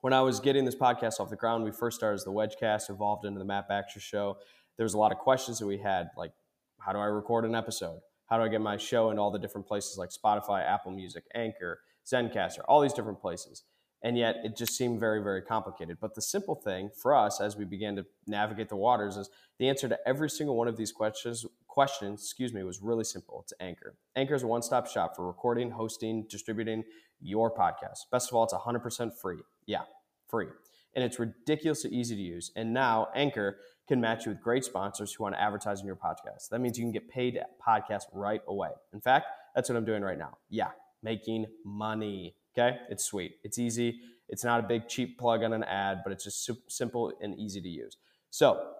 When 0.00 0.12
I 0.12 0.20
was 0.20 0.40
getting 0.40 0.64
this 0.64 0.74
podcast 0.74 1.20
off 1.20 1.30
the 1.30 1.36
ground, 1.36 1.64
we 1.64 1.70
first 1.70 1.96
started 1.96 2.16
as 2.16 2.24
the 2.24 2.32
Wedgecast, 2.32 2.90
evolved 2.90 3.24
into 3.24 3.38
the 3.38 3.44
Matt 3.44 3.68
Baxter 3.68 4.00
Show. 4.00 4.36
There 4.76 4.84
was 4.84 4.94
a 4.94 4.98
lot 4.98 5.12
of 5.12 5.18
questions 5.18 5.58
that 5.58 5.66
we 5.66 5.78
had, 5.78 6.08
like 6.16 6.32
how 6.80 6.92
do 6.92 6.98
I 6.98 7.06
record 7.06 7.44
an 7.44 7.54
episode? 7.54 8.00
How 8.26 8.38
do 8.38 8.44
I 8.44 8.48
get 8.48 8.60
my 8.60 8.76
show 8.76 9.10
into 9.10 9.22
all 9.22 9.30
the 9.30 9.38
different 9.38 9.66
places 9.66 9.98
like 9.98 10.10
Spotify, 10.10 10.64
Apple 10.66 10.92
Music, 10.92 11.24
Anchor, 11.34 11.80
Zencastr, 12.06 12.60
all 12.68 12.80
these 12.80 12.92
different 12.92 13.20
places? 13.20 13.64
And 14.02 14.18
yet 14.18 14.36
it 14.44 14.56
just 14.56 14.76
seemed 14.76 15.00
very, 15.00 15.22
very 15.22 15.40
complicated. 15.40 15.96
But 15.98 16.14
the 16.14 16.20
simple 16.20 16.54
thing 16.54 16.90
for 16.94 17.14
us 17.14 17.40
as 17.40 17.56
we 17.56 17.64
began 17.64 17.96
to 17.96 18.04
navigate 18.26 18.68
the 18.68 18.76
waters 18.76 19.16
is 19.16 19.30
the 19.58 19.68
answer 19.68 19.88
to 19.88 19.98
every 20.06 20.28
single 20.28 20.56
one 20.56 20.68
of 20.68 20.76
these 20.76 20.92
questions 20.92 21.46
questions, 21.74 22.22
excuse 22.22 22.52
me, 22.52 22.62
was 22.62 22.80
really 22.80 23.02
simple. 23.02 23.40
It's 23.42 23.52
Anchor. 23.58 23.96
Anchor 24.14 24.34
is 24.34 24.44
a 24.44 24.46
one-stop 24.46 24.86
shop 24.86 25.16
for 25.16 25.26
recording, 25.26 25.72
hosting, 25.72 26.24
distributing 26.30 26.84
your 27.20 27.52
podcast. 27.52 27.98
Best 28.12 28.30
of 28.30 28.36
all, 28.36 28.44
it's 28.44 28.54
100% 28.54 29.10
free. 29.20 29.40
Yeah, 29.66 29.82
free. 30.28 30.48
And 30.94 31.04
it's 31.04 31.18
ridiculously 31.18 31.90
easy 31.90 32.14
to 32.14 32.22
use. 32.22 32.52
And 32.56 32.72
now 32.72 33.08
Anchor 33.14 33.58
can 33.88 34.00
match 34.00 34.26
you 34.26 34.32
with 34.32 34.40
great 34.40 34.64
sponsors 34.64 35.12
who 35.12 35.24
want 35.24 35.34
to 35.34 35.40
advertise 35.40 35.80
on 35.80 35.86
your 35.86 35.96
podcast. 35.96 36.48
That 36.50 36.60
means 36.60 36.78
you 36.78 36.84
can 36.84 36.92
get 36.92 37.08
paid 37.08 37.36
at 37.36 37.50
podcast 37.60 38.04
right 38.12 38.40
away. 38.46 38.70
In 38.92 39.00
fact, 39.00 39.26
that's 39.54 39.68
what 39.68 39.76
I'm 39.76 39.84
doing 39.84 40.02
right 40.02 40.18
now. 40.18 40.38
Yeah, 40.48 40.70
making 41.02 41.46
money. 41.64 42.36
Okay, 42.56 42.76
it's 42.88 43.04
sweet. 43.04 43.36
It's 43.42 43.58
easy. 43.58 44.00
It's 44.28 44.44
not 44.44 44.60
a 44.60 44.62
big 44.62 44.88
cheap 44.88 45.18
plug 45.18 45.42
on 45.42 45.52
an 45.52 45.64
ad, 45.64 45.98
but 46.04 46.12
it's 46.12 46.24
just 46.24 46.50
simple 46.68 47.12
and 47.20 47.38
easy 47.38 47.60
to 47.60 47.68
use. 47.68 47.96
So 48.30 48.72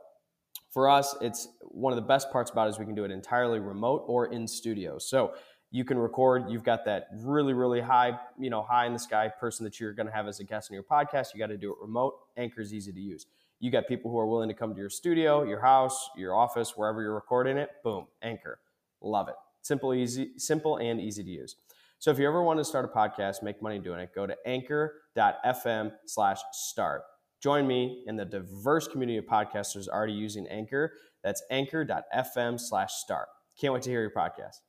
for 0.70 0.88
us, 0.88 1.14
it's 1.20 1.48
one 1.62 1.92
of 1.92 1.96
the 1.96 2.06
best 2.06 2.30
parts 2.32 2.50
about 2.50 2.66
it 2.66 2.70
is 2.70 2.78
we 2.78 2.84
can 2.84 2.94
do 2.94 3.04
it 3.04 3.10
entirely 3.10 3.58
remote 3.58 4.04
or 4.06 4.26
in 4.26 4.46
studio. 4.48 4.98
So 4.98 5.34
you 5.74 5.84
can 5.84 5.98
record. 5.98 6.44
You've 6.48 6.62
got 6.62 6.84
that 6.84 7.08
really 7.24 7.52
really 7.52 7.80
high 7.80 8.16
you 8.38 8.48
know 8.48 8.62
high 8.62 8.86
in 8.86 8.92
the 8.92 8.98
sky 8.98 9.28
person 9.28 9.64
that 9.64 9.80
you're 9.80 9.92
going 9.92 10.06
to 10.06 10.12
have 10.12 10.28
as 10.28 10.38
a 10.38 10.44
guest 10.44 10.70
on 10.70 10.74
your 10.74 10.84
podcast. 10.84 11.34
You 11.34 11.40
got 11.40 11.48
to 11.48 11.56
do 11.56 11.72
it 11.72 11.78
remote. 11.80 12.14
Anchor 12.36 12.60
is 12.60 12.72
easy 12.72 12.92
to 12.92 13.00
use. 13.00 13.26
You 13.58 13.72
got 13.72 13.88
people 13.88 14.08
who 14.08 14.18
are 14.20 14.26
willing 14.26 14.48
to 14.48 14.54
come 14.54 14.72
to 14.72 14.80
your 14.80 14.88
studio 14.88 15.42
your 15.42 15.60
house 15.60 16.10
your 16.16 16.32
office 16.32 16.76
wherever 16.76 17.02
you're 17.02 17.14
recording 17.14 17.56
it. 17.56 17.70
Boom 17.82 18.06
anchor. 18.22 18.60
Love 19.00 19.28
it. 19.28 19.34
Simple 19.62 19.92
easy 19.92 20.38
simple 20.38 20.76
and 20.76 21.00
easy 21.00 21.24
to 21.24 21.30
use. 21.30 21.56
So 21.98 22.12
if 22.12 22.20
you 22.20 22.28
ever 22.28 22.42
want 22.44 22.60
to 22.60 22.64
start 22.64 22.84
a 22.84 22.96
podcast 22.96 23.42
make 23.42 23.60
money 23.60 23.80
doing 23.80 23.98
it 23.98 24.14
go 24.14 24.28
to 24.28 24.36
anchor.fm 24.46 25.92
slash 26.06 26.38
start. 26.52 27.02
Join 27.42 27.66
me 27.66 28.04
in 28.06 28.14
the 28.14 28.24
diverse 28.24 28.86
community 28.86 29.18
of 29.18 29.24
podcasters 29.24 29.88
already 29.88 30.12
using 30.12 30.46
anchor. 30.46 30.92
That's 31.24 31.42
anchor.fm 31.50 32.60
slash 32.60 32.92
start. 32.92 33.26
Can't 33.60 33.74
wait 33.74 33.82
to 33.82 33.90
hear 33.90 34.02
your 34.02 34.12
podcast 34.12 34.60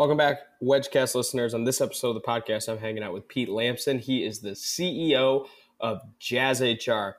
Welcome 0.00 0.16
back, 0.16 0.38
Wedgecast 0.62 1.14
listeners. 1.14 1.52
On 1.52 1.64
this 1.64 1.82
episode 1.82 2.08
of 2.08 2.14
the 2.14 2.20
podcast, 2.22 2.70
I'm 2.70 2.78
hanging 2.78 3.02
out 3.02 3.12
with 3.12 3.28
Pete 3.28 3.50
Lamson. 3.50 3.98
He 3.98 4.24
is 4.24 4.40
the 4.40 4.52
CEO 4.52 5.46
of 5.78 6.00
Jazz 6.18 6.62
HR. 6.62 7.16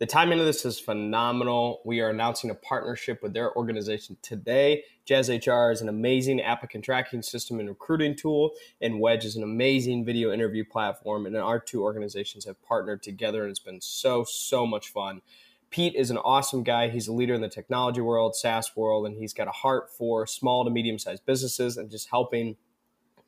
The 0.00 0.06
timing 0.06 0.38
of 0.38 0.44
this 0.44 0.66
is 0.66 0.78
phenomenal. 0.78 1.80
We 1.86 2.00
are 2.02 2.10
announcing 2.10 2.50
a 2.50 2.54
partnership 2.54 3.22
with 3.22 3.32
their 3.32 3.56
organization 3.56 4.18
today. 4.20 4.84
Jazz 5.06 5.30
HR 5.30 5.70
is 5.70 5.80
an 5.80 5.88
amazing 5.88 6.42
applicant 6.42 6.84
tracking 6.84 7.22
system 7.22 7.58
and 7.58 7.70
recruiting 7.70 8.14
tool, 8.14 8.50
and 8.82 9.00
Wedge 9.00 9.24
is 9.24 9.36
an 9.36 9.42
amazing 9.42 10.04
video 10.04 10.30
interview 10.30 10.62
platform. 10.62 11.24
And 11.24 11.34
our 11.38 11.58
two 11.58 11.82
organizations 11.82 12.44
have 12.44 12.60
partnered 12.60 13.02
together, 13.02 13.44
and 13.44 13.50
it's 13.50 13.60
been 13.60 13.80
so, 13.80 14.24
so 14.24 14.66
much 14.66 14.90
fun. 14.90 15.22
Pete 15.70 15.94
is 15.94 16.10
an 16.10 16.18
awesome 16.18 16.64
guy. 16.64 16.88
He's 16.88 17.06
a 17.06 17.12
leader 17.12 17.32
in 17.32 17.40
the 17.40 17.48
technology 17.48 18.00
world, 18.00 18.34
SaaS 18.34 18.74
world, 18.74 19.06
and 19.06 19.16
he's 19.16 19.32
got 19.32 19.46
a 19.46 19.52
heart 19.52 19.88
for 19.96 20.26
small 20.26 20.64
to 20.64 20.70
medium 20.70 20.98
sized 20.98 21.24
businesses 21.24 21.76
and 21.76 21.88
just 21.88 22.10
helping 22.10 22.56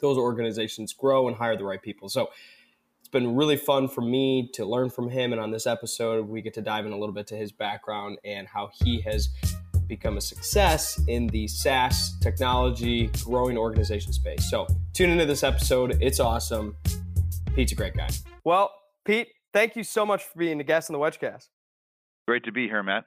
those 0.01 0.19
organizations 0.19 0.93
grow 0.93 1.29
and 1.29 1.37
hire 1.37 1.57
the 1.57 1.65
right 1.65 1.81
people. 1.81 2.09
So 2.09 2.31
it's 2.99 3.09
been 3.09 3.37
really 3.37 3.57
fun 3.57 3.87
for 3.87 4.01
me 4.01 4.51
to 4.55 4.65
learn 4.65 4.91
from 4.91 5.09
him. 5.09 5.33
And 5.33 5.41
on 5.41 5.53
this 5.53 5.69
episode, 5.69 6.29
we 6.29 6.43
get 6.43 6.55
to 6.55 6.63
dive 6.63 6.85
in 6.85 6.93
a 6.93 6.99
little 6.99 7.15
bit 7.15 7.29
to 7.29 7.37
his 7.37 7.53
background 7.53 8.19
and 8.25 8.49
how 8.49 8.71
he 8.83 9.01
has 9.03 9.29
become 9.87 10.17
a 10.17 10.21
success 10.21 11.01
in 11.07 11.29
the 11.29 11.47
SaaS 11.47 12.19
technology 12.21 13.09
growing 13.25 13.57
organization 13.57 14.13
space. 14.13 14.51
So 14.51 14.67
tune 14.95 15.11
into 15.11 15.27
this 15.27 15.45
episode. 15.45 15.99
It's 16.01 16.19
awesome. 16.19 16.77
Pete's 17.55 17.71
a 17.71 17.77
great 17.77 17.95
guy. 17.95 18.09
Well, 18.43 18.73
Pete, 19.05 19.29
thank 19.53 19.77
you 19.77 19.85
so 19.85 20.05
much 20.05 20.25
for 20.25 20.39
being 20.41 20.61
a 20.61 20.65
guest 20.65 20.91
on 20.91 20.95
the 20.95 20.99
Wedgecast. 20.99 21.49
Great 22.33 22.45
to 22.45 22.51
be 22.51 22.67
here, 22.67 22.83
Matt. 22.83 23.05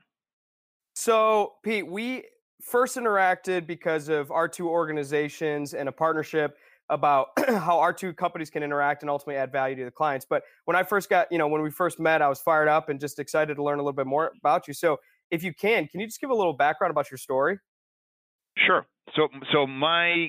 So, 0.94 1.53
Pete, 1.63 1.88
we 1.88 2.25
first 2.62 2.96
interacted 2.96 3.66
because 3.66 4.08
of 4.08 4.30
our 4.30 4.47
two 4.47 4.69
organizations 4.69 5.74
and 5.74 5.90
a 5.90 5.91
partnership 5.91 6.56
about 6.91 7.30
how 7.47 7.80
our 7.80 7.91
two 7.91 8.14
companies 8.14 8.52
can 8.52 8.62
interact 8.62 9.02
and 9.02 9.09
ultimately 9.09 9.38
add 9.38 9.52
value 9.52 9.75
to 9.78 9.85
the 9.85 9.90
clients. 9.90 10.28
But 10.30 10.44
when 10.66 10.78
I 10.78 10.84
first 10.84 11.09
got, 11.09 11.31
you 11.31 11.40
know, 11.40 11.47
when 11.47 11.64
we 11.64 11.72
first 11.72 12.00
met, 12.00 12.22
I 12.22 12.30
was 12.30 12.40
fired 12.40 12.68
up 12.68 12.88
and 12.90 13.00
just 13.00 13.18
excited 13.18 13.56
to 13.56 13.64
learn 13.64 13.80
a 13.80 13.81
little 13.81 13.94
bit 13.94 14.06
more 14.06 14.31
about 14.38 14.68
you. 14.68 14.75
So, 14.75 14.97
if 15.31 15.44
you 15.44 15.56
can, 15.56 15.88
can 15.88 16.02
you 16.02 16.06
just 16.06 16.22
give 16.22 16.30
a 16.30 16.35
little 16.35 16.53
background 16.53 16.91
about 16.91 17.09
your 17.09 17.18
story? 17.18 17.58
Sure. 18.59 18.85
So, 19.16 19.28
so 19.52 19.66
my 19.66 20.28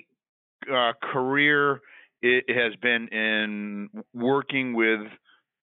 uh, 0.75 0.93
career 1.13 1.83
it 2.23 2.45
has 2.49 2.75
been 2.81 3.09
in 3.09 3.91
working 4.15 4.73
with 4.73 5.01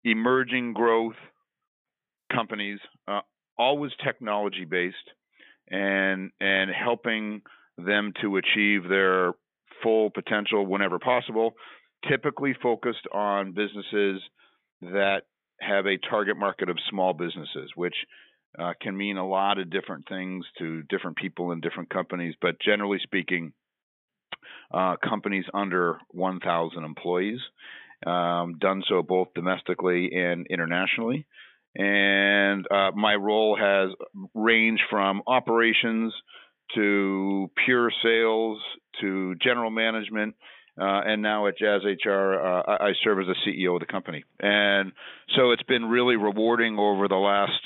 emerging 0.04 0.74
growth 0.74 1.16
companies, 2.34 2.80
uh, 3.08 3.22
always 3.58 3.92
technology 4.04 4.66
based, 4.66 4.96
and 5.70 6.32
and 6.40 6.70
helping 6.72 7.42
them 7.78 8.14
to 8.22 8.38
achieve 8.38 8.88
their 8.88 9.34
full 9.82 10.10
potential 10.10 10.66
whenever 10.66 11.00
possible. 11.00 11.54
Typically 12.10 12.54
focused 12.62 13.08
on 13.14 13.54
businesses 13.54 14.22
that 14.82 15.22
have 15.62 15.86
a 15.86 15.98
target 16.10 16.36
market 16.38 16.70
of 16.70 16.78
small 16.90 17.14
businesses, 17.14 17.72
which 17.76 17.96
uh, 18.60 18.74
can 18.82 18.96
mean 18.96 19.18
a 19.18 19.28
lot 19.28 19.58
of 19.58 19.70
different 19.70 20.08
things 20.08 20.46
to 20.60 20.84
different 20.84 21.18
people 21.18 21.52
in 21.52 21.62
different 21.62 21.90
companies. 21.90 22.36
But 22.42 22.60
generally 22.60 23.00
speaking, 23.02 23.54
uh, 24.74 24.96
companies 25.08 25.46
under 25.54 25.98
1,000 26.10 26.84
employees, 26.84 27.40
um, 28.06 28.58
done 28.60 28.84
so 28.90 29.02
both 29.02 29.30
domestically 29.34 30.12
and 30.14 30.46
internationally 30.48 31.26
and 31.76 32.66
uh, 32.72 32.92
my 32.96 33.16
role 33.16 33.58
has 33.60 33.90
ranged 34.34 34.84
from 34.90 35.22
operations 35.28 36.14
to 36.76 37.50
pure 37.66 37.92
sales 38.04 38.60
to 39.02 39.36
general 39.36 39.72
management. 39.72 40.36
Uh, 40.80 41.02
and 41.06 41.22
now 41.22 41.46
at 41.48 41.58
Jazz 41.58 41.82
HR, 41.84 42.34
uh, 42.34 42.64
I 42.80 42.94
serve 43.04 43.20
as 43.20 43.26
the 43.28 43.36
CEO 43.46 43.76
of 43.76 43.80
the 43.80 43.86
company. 43.86 44.24
And 44.40 44.92
so 45.36 45.52
it's 45.52 45.64
been 45.64 45.86
really 45.86 46.16
rewarding 46.16 46.80
over 46.80 47.08
the 47.08 47.16
last 47.16 47.62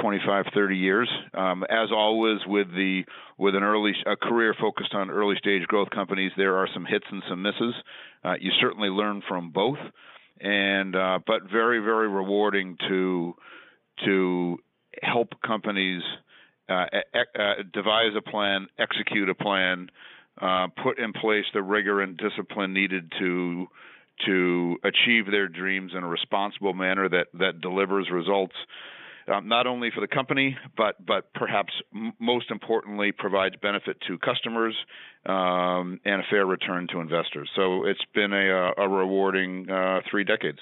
25, 0.00 0.46
30 0.52 0.76
years. 0.76 1.08
Um, 1.32 1.62
as 1.70 1.90
always, 1.92 2.40
with 2.46 2.68
the 2.68 3.02
with 3.38 3.54
an 3.54 3.62
early 3.62 3.92
a 4.06 4.16
career 4.16 4.54
focused 4.60 4.94
on 4.94 5.10
early 5.10 5.36
stage 5.38 5.62
growth 5.68 5.90
companies, 5.90 6.32
there 6.36 6.56
are 6.56 6.68
some 6.74 6.84
hits 6.84 7.06
and 7.10 7.22
some 7.28 7.42
misses. 7.42 7.74
Uh, 8.24 8.34
you 8.40 8.50
certainly 8.60 8.88
learn 8.88 9.22
from 9.28 9.50
both 9.50 9.78
and 10.40 10.94
uh, 10.96 11.18
but 11.26 11.42
very 11.50 11.80
very 11.80 12.08
rewarding 12.08 12.76
to 12.88 13.34
to 14.04 14.58
help 15.02 15.28
companies 15.46 16.02
uh, 16.68 16.86
uh, 17.14 17.62
devise 17.72 18.12
a 18.16 18.22
plan, 18.22 18.66
execute 18.78 19.28
a 19.28 19.34
plan, 19.34 19.88
uh, 20.40 20.66
put 20.82 20.98
in 20.98 21.12
place 21.12 21.44
the 21.52 21.62
rigor 21.62 22.00
and 22.00 22.16
discipline 22.16 22.72
needed 22.72 23.12
to 23.18 23.66
to 24.26 24.76
achieve 24.84 25.26
their 25.30 25.48
dreams 25.48 25.92
in 25.96 26.04
a 26.04 26.08
responsible 26.08 26.72
manner 26.72 27.08
that 27.08 27.26
that 27.34 27.60
delivers 27.60 28.08
results. 28.10 28.54
Um, 29.32 29.48
not 29.48 29.66
only 29.66 29.90
for 29.94 30.00
the 30.00 30.08
company, 30.08 30.56
but 30.76 31.04
but 31.04 31.32
perhaps 31.34 31.72
m- 31.94 32.12
most 32.18 32.50
importantly, 32.50 33.12
provides 33.12 33.54
benefit 33.62 33.96
to 34.08 34.18
customers 34.18 34.74
um, 35.26 36.00
and 36.04 36.20
a 36.20 36.24
fair 36.30 36.46
return 36.46 36.86
to 36.92 37.00
investors. 37.00 37.48
So 37.56 37.84
it's 37.86 38.04
been 38.14 38.32
a, 38.32 38.72
a 38.76 38.88
rewarding 38.88 39.70
uh, 39.70 40.00
three 40.10 40.24
decades. 40.24 40.58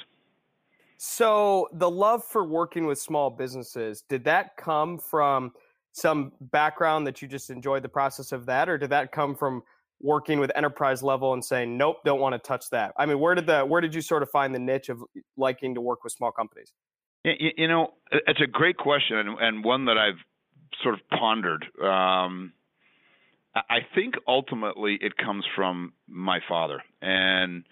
So 0.99 1.69
the 1.73 1.91
love 1.91 2.25
for 2.25 2.45
working 2.45 2.87
with 2.87 2.99
small 3.01 3.31
businesses 3.31 4.03
did 4.09 4.25
that 4.25 4.57
come 4.57 4.99
from 4.99 5.53
some 5.93 6.33
background 6.41 7.07
that 7.07 7.21
you 7.21 7.29
just 7.29 7.51
enjoyed 7.51 7.83
the 7.83 7.89
process 7.89 8.33
of 8.33 8.47
that, 8.47 8.69
or 8.69 8.79
did 8.79 8.91
that 8.91 9.13
come 9.13 9.35
from 9.35 9.63
working 10.03 10.41
with 10.41 10.51
enterprise 10.57 11.03
level 11.03 11.33
and 11.33 11.45
saying 11.45 11.79
nope 11.79 11.99
don't 12.05 12.21
want 12.21 12.35
to 12.35 12.39
touch 12.41 12.69
that 12.71 12.93
i 12.97 13.07
mean 13.07 13.21
where 13.21 13.35
did 13.37 13.47
the 13.47 13.65
where 13.65 13.81
did 13.81 13.95
you 13.95 14.03
sort 14.03 14.23
of 14.23 14.29
find 14.31 14.53
the 14.53 14.59
niche 14.59 14.89
of 14.89 15.03
liking 15.37 15.77
to 15.77 15.81
work 15.81 16.03
with 16.03 16.13
small 16.13 16.33
companies 16.33 16.73
you, 17.25 17.69
know 17.69 17.95
it's 18.11 18.41
a 18.41 18.47
great 18.47 18.77
question 18.77 19.17
and, 19.17 19.39
and 19.41 19.65
one 19.65 19.87
that 19.87 19.99
i've 19.99 20.19
sort 20.83 20.95
of 20.95 21.01
pondered. 21.11 21.65
Um, 21.83 22.53
i 23.55 23.79
think 23.95 24.15
ultimately 24.27 24.99
it 25.01 25.17
comes 25.17 25.45
from 25.55 25.93
my 26.09 26.41
father. 26.49 26.83
And 27.01 27.65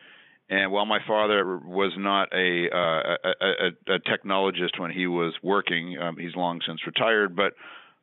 and 0.50 0.72
while 0.72 0.84
my 0.84 0.98
father 1.06 1.58
was 1.58 1.92
not 1.96 2.28
a, 2.32 2.68
uh, 2.74 3.16
a, 3.24 3.44
a, 3.46 3.94
a 3.94 3.98
technologist 4.00 4.80
when 4.80 4.90
he 4.90 5.06
was 5.06 5.32
working, 5.44 5.96
um, 5.96 6.16
he's 6.16 6.34
long 6.34 6.60
since 6.66 6.80
retired. 6.84 7.36
But 7.36 7.54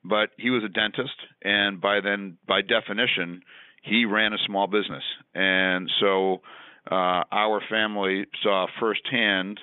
but 0.03 0.29
he 0.37 0.49
was 0.49 0.63
a 0.63 0.69
dentist, 0.69 1.15
and 1.43 1.81
by 1.81 1.99
then, 1.99 2.37
by 2.47 2.61
definition, 2.61 3.41
he 3.83 4.05
ran 4.05 4.31
a 4.31 4.37
small 4.45 4.67
business, 4.67 5.03
and 5.35 5.91
so 5.99 6.41
uh, 6.89 7.23
our 7.31 7.61
family 7.69 8.25
saw 8.41 8.67
firsthand 8.79 9.59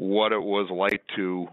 what 0.00 0.32
it 0.32 0.42
was 0.42 0.70
like 0.70 1.02
to 1.14 1.46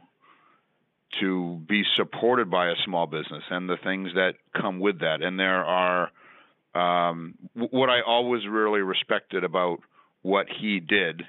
to 1.20 1.62
be 1.68 1.84
supported 1.98 2.50
by 2.50 2.70
a 2.70 2.76
small 2.86 3.06
business 3.06 3.44
and 3.50 3.68
the 3.68 3.76
things 3.84 4.12
that 4.16 4.36
come 4.56 4.80
with 4.80 5.00
that. 5.00 5.22
And 5.22 5.38
there 5.38 5.66
are 5.66 6.12
um, 6.74 7.36
what 7.56 7.90
I 7.90 8.02
always 8.08 8.48
really 8.48 8.80
respected 8.80 9.44
about 9.44 9.80
what 10.22 10.46
he 10.62 10.80
did, 10.80 11.24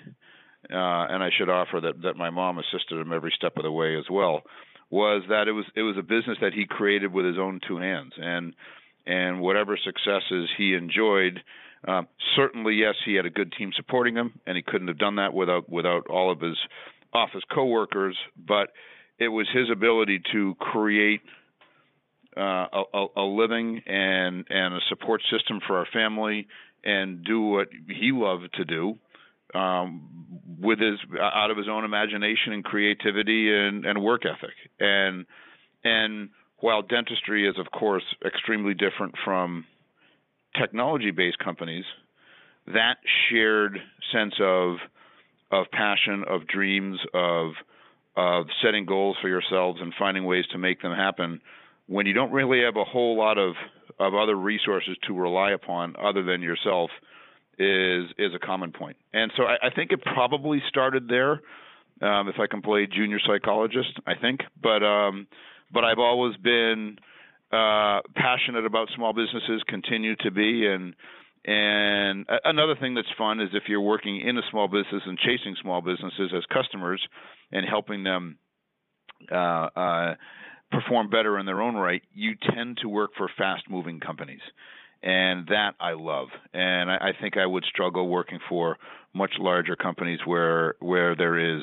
uh, 0.73 1.07
and 1.11 1.23
I 1.23 1.31
should 1.37 1.49
offer 1.49 1.81
that 1.81 2.03
that 2.03 2.15
my 2.15 2.31
mom 2.31 2.59
assisted 2.59 3.01
him 3.01 3.13
every 3.13 3.33
step 3.35 3.57
of 3.57 3.65
the 3.65 3.73
way 3.73 3.97
as 3.99 4.05
well, 4.09 4.43
was 4.89 5.25
that 5.29 5.49
it 5.49 5.53
was 5.53 5.65
it 5.75 5.83
was 5.83 5.97
a 5.99 6.03
business 6.03 6.39
that 6.41 6.55
he 6.55 6.67
created 6.67 7.13
with 7.13 7.27
his 7.27 7.39
own 7.39 7.59
two 7.67 7.79
hands 7.79 8.13
and 8.17 8.55
and 9.07 9.41
whatever 9.41 9.77
successes 9.77 10.49
he 10.57 10.75
enjoyed. 10.75 11.43
Uh, 11.87 12.03
certainly, 12.37 12.75
yes, 12.75 12.95
he 13.05 13.15
had 13.15 13.27
a 13.27 13.31
good 13.31 13.53
team 13.53 13.73
supporting 13.75 14.17
him, 14.17 14.39
and 14.47 14.57
he 14.57 14.63
couldn't 14.63 14.89
have 14.89 14.99
done 14.99 15.17
that 15.17 15.35
without 15.35 15.69
without 15.69 16.07
all 16.07 16.31
of 16.31 16.41
his 16.41 16.57
office 17.13 17.43
coworkers. 17.53 18.17
But 18.37 18.71
it 19.19 19.29
was 19.29 19.47
his 19.53 19.71
ability 19.71 20.23
to 20.33 20.55
create 20.59 21.21
uh, 22.37 22.67
a, 22.95 23.07
a 23.17 23.23
living 23.23 23.83
and 23.87 24.45
and 24.49 24.75
a 24.75 24.81
support 24.89 25.23
system 25.31 25.61
for 25.67 25.79
our 25.79 25.87
family, 25.93 26.47
and 26.85 27.25
do 27.25 27.41
what 27.41 27.69
he 27.89 28.13
loved 28.13 28.55
to 28.55 28.65
do 28.65 28.99
um, 29.55 30.27
with 30.61 30.79
his 30.79 30.99
out 31.21 31.51
of 31.51 31.57
his 31.57 31.69
own 31.69 31.85
imagination 31.85 32.53
and 32.53 32.65
creativity 32.65 33.55
and, 33.55 33.85
and 33.85 34.03
work 34.03 34.23
ethic. 34.25 34.55
And 34.79 35.27
and 35.85 36.31
while 36.61 36.83
dentistry 36.83 37.49
is, 37.49 37.57
of 37.59 37.71
course, 37.71 38.03
extremely 38.25 38.75
different 38.75 39.15
from 39.25 39.65
technology 40.61 41.11
based 41.11 41.39
companies, 41.39 41.85
that 42.67 42.97
shared 43.31 43.79
sense 44.13 44.35
of 44.41 44.77
of 45.51 45.67
passion, 45.71 46.25
of 46.29 46.47
dreams, 46.47 46.99
of 47.15 47.53
of 48.17 48.47
setting 48.63 48.85
goals 48.85 49.17
for 49.23 49.29
yourselves 49.29 49.79
and 49.81 49.95
finding 49.97 50.25
ways 50.25 50.45
to 50.51 50.59
make 50.59 50.83
them 50.83 50.93
happen 50.93 51.41
when 51.87 52.05
you 52.05 52.13
don't 52.13 52.33
really 52.33 52.63
have 52.63 52.77
a 52.77 52.85
whole 52.85 53.17
lot 53.17 53.39
of 53.39 53.55
of 53.99 54.15
other 54.15 54.37
resources 54.37 54.97
to 55.07 55.15
rely 55.15 55.53
upon 55.53 55.95
other 55.97 56.23
than 56.23 56.43
yourself 56.43 56.91
is 57.59 58.05
is 58.19 58.35
a 58.35 58.39
common 58.39 58.73
point. 58.73 58.97
And 59.13 59.33
so 59.37 59.45
I, 59.45 59.67
I 59.67 59.71
think 59.75 59.93
it 59.93 60.01
probably 60.03 60.63
started 60.69 61.09
there. 61.09 61.41
Um, 62.01 62.29
if 62.29 62.37
I 62.39 62.47
can 62.47 62.63
play 62.63 62.87
junior 62.87 63.19
psychologist, 63.27 63.99
I 64.07 64.15
think. 64.15 64.41
But 64.63 64.85
um, 64.85 65.27
but 65.73 65.85
I've 65.85 65.99
always 65.99 66.37
been 66.37 66.97
uh, 67.53 68.01
passionate 68.15 68.65
about 68.65 68.89
small 68.95 69.13
businesses, 69.13 69.63
continue 69.67 70.15
to 70.17 70.31
be, 70.31 70.67
and 70.67 70.95
and 71.45 72.27
another 72.45 72.75
thing 72.81 72.95
that's 72.95 73.09
fun 73.17 73.41
is 73.41 73.49
if 73.53 73.65
you're 73.69 73.81
working 73.81 74.21
in 74.21 74.37
a 74.39 74.43
small 74.51 74.69
business 74.69 75.03
and 75.07 75.19
chasing 75.19 75.57
small 75.63 75.81
businesses 75.81 76.33
as 76.37 76.45
customers 76.53 77.01
and 77.53 77.67
helping 77.69 78.05
them 78.05 78.39
uh, 79.33 79.35
uh, 79.35 80.15
perform 80.71 81.11
better 81.11 81.39
in 81.39 81.47
their 81.47 81.61
own 81.61 81.75
right, 81.75 82.03
you 82.13 82.35
tend 82.55 82.79
to 82.83 82.89
work 82.89 83.11
for 83.17 83.29
fast-moving 83.37 84.01
companies 84.01 84.41
and 85.03 85.47
that 85.47 85.73
I 85.81 85.93
love. 85.93 86.29
And 86.53 86.91
I, 86.91 86.97
I 86.97 87.11
think 87.21 87.37
I 87.37 87.47
would 87.47 87.65
struggle 87.65 88.09
working 88.09 88.39
for 88.49 88.77
much 89.15 89.33
larger 89.39 89.77
companies 89.77 90.19
where 90.25 90.75
where 90.81 91.17
there 91.17 91.57
is 91.57 91.63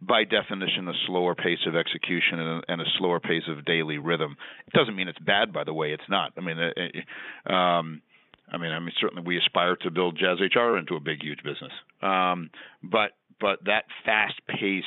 by 0.00 0.24
definition 0.24 0.88
a 0.88 0.92
slower 1.06 1.34
pace 1.34 1.58
of 1.66 1.74
execution 1.74 2.38
and 2.38 2.62
a, 2.62 2.72
and 2.72 2.80
a 2.80 2.84
slower 2.98 3.20
pace 3.20 3.42
of 3.48 3.64
daily 3.64 3.98
rhythm. 3.98 4.36
It 4.66 4.74
doesn't 4.74 4.94
mean 4.94 5.08
it's 5.08 5.18
bad, 5.18 5.52
by 5.52 5.64
the 5.64 5.72
way. 5.72 5.92
It's 5.92 6.08
not. 6.08 6.32
I 6.36 6.40
mean, 6.40 6.58
uh, 6.58 7.52
um, 7.52 8.02
I 8.50 8.58
mean, 8.58 8.72
I 8.72 8.78
mean, 8.78 8.92
certainly 9.00 9.22
we 9.26 9.38
aspire 9.38 9.76
to 9.76 9.90
build 9.90 10.18
Jazz 10.18 10.38
HR 10.40 10.76
into 10.76 10.96
a 10.96 11.00
big, 11.00 11.22
huge 11.22 11.42
business. 11.42 11.72
Um, 12.02 12.50
but 12.82 13.12
but 13.40 13.64
that 13.64 13.84
fast 14.04 14.40
paced, 14.46 14.86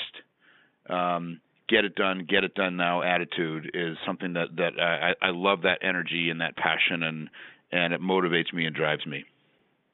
um, 0.89 1.41
get 1.67 1.85
it 1.85 1.95
done, 1.95 2.25
get 2.29 2.43
it 2.43 2.55
done 2.55 2.77
now 2.77 3.01
attitude 3.01 3.71
is 3.73 3.97
something 4.05 4.33
that 4.33 4.55
that 4.57 4.79
I, 4.79 5.13
I 5.21 5.29
love 5.31 5.63
that 5.63 5.79
energy 5.81 6.29
and 6.29 6.41
that 6.41 6.55
passion 6.55 7.03
and 7.03 7.29
and 7.71 7.93
it 7.93 8.01
motivates 8.01 8.53
me 8.53 8.65
and 8.65 8.75
drives 8.75 9.05
me. 9.05 9.25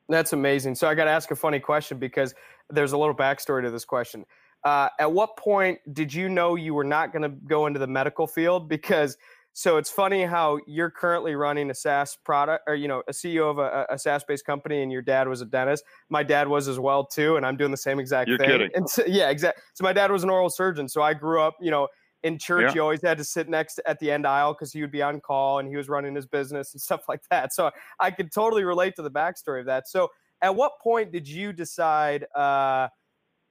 That's 0.09 0.33
amazing. 0.33 0.75
So 0.75 0.87
I 0.87 0.95
got 0.95 1.05
to 1.05 1.11
ask 1.11 1.31
a 1.31 1.35
funny 1.35 1.59
question 1.59 1.97
because 1.97 2.35
there's 2.69 2.91
a 2.91 2.97
little 2.97 3.15
backstory 3.15 3.63
to 3.63 3.71
this 3.71 3.85
question. 3.85 4.25
Uh, 4.63 4.89
at 4.99 5.11
what 5.11 5.35
point 5.37 5.79
did 5.93 6.13
you 6.13 6.29
know 6.29 6.55
you 6.55 6.73
were 6.73 6.83
not 6.83 7.11
going 7.11 7.21
to 7.21 7.29
go 7.29 7.65
into 7.65 7.79
the 7.79 7.87
medical 7.87 8.27
field? 8.27 8.69
Because 8.69 9.17
so 9.53 9.77
it's 9.77 9.89
funny 9.89 10.23
how 10.23 10.59
you're 10.65 10.89
currently 10.89 11.35
running 11.35 11.69
a 11.69 11.75
SaaS 11.75 12.17
product, 12.25 12.63
or 12.67 12.75
you 12.75 12.87
know, 12.87 13.03
a 13.07 13.11
CEO 13.11 13.49
of 13.49 13.59
a, 13.59 13.85
a 13.89 13.97
SaaS-based 13.97 14.45
company, 14.45 14.81
and 14.81 14.91
your 14.91 15.03
dad 15.03 15.27
was 15.27 15.41
a 15.41 15.45
dentist. 15.45 15.83
My 16.09 16.23
dad 16.23 16.47
was 16.47 16.67
as 16.67 16.79
well 16.79 17.05
too, 17.05 17.37
and 17.37 17.45
I'm 17.45 17.55
doing 17.55 17.71
the 17.71 17.77
same 17.77 17.99
exact 17.99 18.29
you're 18.29 18.37
thing. 18.37 18.49
Kidding. 18.49 18.69
And 18.73 18.89
so, 18.89 19.03
yeah, 19.05 19.29
exactly. 19.29 19.61
So 19.73 19.83
my 19.83 19.93
dad 19.93 20.11
was 20.11 20.23
an 20.23 20.29
oral 20.29 20.49
surgeon, 20.49 20.89
so 20.89 21.01
I 21.01 21.13
grew 21.13 21.39
up, 21.39 21.55
you 21.61 21.71
know, 21.71 21.87
in 22.23 22.39
church, 22.39 22.69
yeah. 22.69 22.75
you 22.75 22.81
always 22.81 23.01
had 23.01 23.17
to 23.17 23.23
sit 23.23 23.49
next 23.49 23.75
to, 23.75 23.89
at 23.89 23.99
the 23.99 24.09
end 24.09 24.25
aisle 24.25 24.53
because 24.53 24.71
he 24.71 24.81
would 24.81 24.91
be 24.91 25.01
on 25.01 25.19
call 25.19 25.59
and 25.59 25.67
he 25.67 25.75
was 25.75 25.89
running 25.89 26.15
his 26.15 26.25
business 26.25 26.73
and 26.73 26.81
stuff 26.81 27.01
like 27.07 27.21
that. 27.29 27.53
So 27.53 27.69
I 27.99 28.11
could 28.11 28.31
totally 28.31 28.63
relate 28.63 28.95
to 28.95 29.01
the 29.01 29.11
backstory 29.11 29.59
of 29.59 29.65
that. 29.67 29.87
So 29.87 30.09
at 30.41 30.55
what 30.55 30.73
point 30.81 31.11
did 31.11 31.27
you 31.27 31.53
decide, 31.53 32.25
uh, 32.35 32.87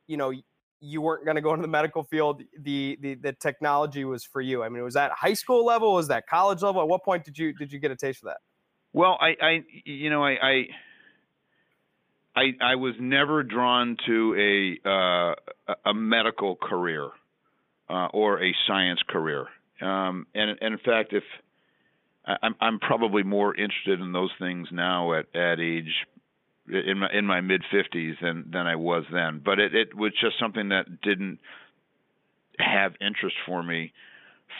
you 0.06 0.16
know, 0.16 0.32
you 0.82 1.00
weren't 1.00 1.24
going 1.24 1.36
to 1.36 1.40
go 1.40 1.50
into 1.52 1.62
the 1.62 1.68
medical 1.68 2.02
field? 2.02 2.42
The, 2.58 2.98
the 3.00 3.14
the 3.14 3.32
technology 3.32 4.04
was 4.04 4.24
for 4.24 4.40
you. 4.40 4.62
I 4.62 4.68
mean, 4.68 4.82
was 4.82 4.94
that 4.94 5.12
high 5.12 5.34
school 5.34 5.64
level? 5.64 5.94
Was 5.94 6.08
that 6.08 6.26
college 6.26 6.60
level? 6.60 6.82
At 6.82 6.88
what 6.88 7.04
point 7.04 7.24
did 7.24 7.38
you 7.38 7.52
did 7.54 7.72
you 7.72 7.78
get 7.78 7.90
a 7.90 7.96
taste 7.96 8.18
for 8.20 8.26
that? 8.26 8.38
Well, 8.92 9.16
I, 9.20 9.36
I 9.40 9.64
you 9.84 10.10
know, 10.10 10.24
I, 10.24 10.32
I 10.32 10.66
I, 12.34 12.42
I 12.62 12.74
was 12.74 12.94
never 12.98 13.42
drawn 13.42 13.96
to 14.06 14.78
a 14.84 14.88
uh, 14.88 15.74
a 15.84 15.94
medical 15.94 16.56
career 16.56 17.08
uh, 17.88 18.08
or 18.12 18.42
a 18.42 18.52
science 18.66 19.00
career. 19.08 19.46
Um, 19.80 20.26
and, 20.34 20.50
and, 20.60 20.74
in 20.74 20.78
fact, 20.78 21.12
if 21.12 21.24
I'm, 22.24 22.54
I'm 22.60 22.78
probably 22.78 23.22
more 23.22 23.54
interested 23.54 24.00
in 24.00 24.12
those 24.12 24.30
things 24.38 24.68
now 24.70 25.14
at, 25.14 25.34
at 25.34 25.60
age 25.60 25.92
in 26.68 26.98
my 26.98 27.08
in 27.12 27.26
my 27.26 27.40
mid 27.40 27.62
50s 27.72 28.14
than 28.22 28.50
than 28.52 28.66
I 28.66 28.76
was 28.76 29.04
then. 29.12 29.40
But 29.44 29.58
it, 29.58 29.74
it 29.74 29.94
was 29.94 30.12
just 30.20 30.38
something 30.38 30.68
that 30.68 31.00
didn't 31.02 31.38
have 32.58 32.92
interest 33.00 33.36
for 33.46 33.62
me 33.62 33.92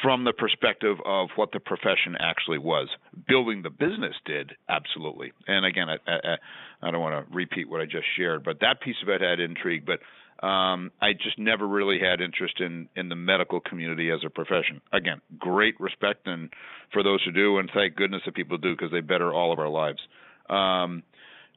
from 0.02 0.24
the 0.24 0.32
perspective 0.32 0.96
of 1.04 1.28
what 1.36 1.52
the 1.52 1.60
profession 1.60 2.16
actually 2.18 2.58
was. 2.58 2.88
Building 3.28 3.62
the 3.62 3.70
business 3.70 4.14
did 4.24 4.52
absolutely. 4.68 5.32
And 5.46 5.64
again, 5.64 5.88
I 5.88 5.96
I, 6.10 6.36
I 6.82 6.90
don't 6.90 7.00
want 7.00 7.28
to 7.28 7.34
repeat 7.34 7.68
what 7.68 7.80
I 7.80 7.84
just 7.84 8.06
shared, 8.16 8.44
but 8.44 8.60
that 8.60 8.80
piece 8.80 8.96
of 9.02 9.08
it 9.08 9.20
had 9.20 9.38
intrigue. 9.40 9.86
But 9.86 10.00
um, 10.44 10.90
I 11.00 11.12
just 11.12 11.38
never 11.38 11.68
really 11.68 12.00
had 12.00 12.20
interest 12.20 12.60
in 12.60 12.88
in 12.96 13.08
the 13.08 13.16
medical 13.16 13.60
community 13.60 14.10
as 14.10 14.20
a 14.26 14.30
profession. 14.30 14.80
Again, 14.92 15.20
great 15.38 15.78
respect 15.80 16.26
and 16.26 16.50
for 16.92 17.02
those 17.02 17.22
who 17.24 17.30
do, 17.30 17.58
and 17.58 17.70
thank 17.72 17.94
goodness 17.94 18.22
that 18.26 18.34
people 18.34 18.58
do 18.58 18.74
because 18.74 18.90
they 18.90 19.00
better 19.00 19.32
all 19.32 19.52
of 19.52 19.58
our 19.60 19.68
lives. 19.68 20.00
Um, 20.50 21.02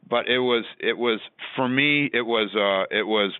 but 0.09 0.27
it 0.27 0.39
was 0.39 0.65
it 0.79 0.97
was 0.97 1.19
for 1.55 1.67
me 1.67 2.09
it 2.13 2.21
was 2.21 2.49
uh, 2.55 2.95
it 2.95 3.05
was 3.05 3.31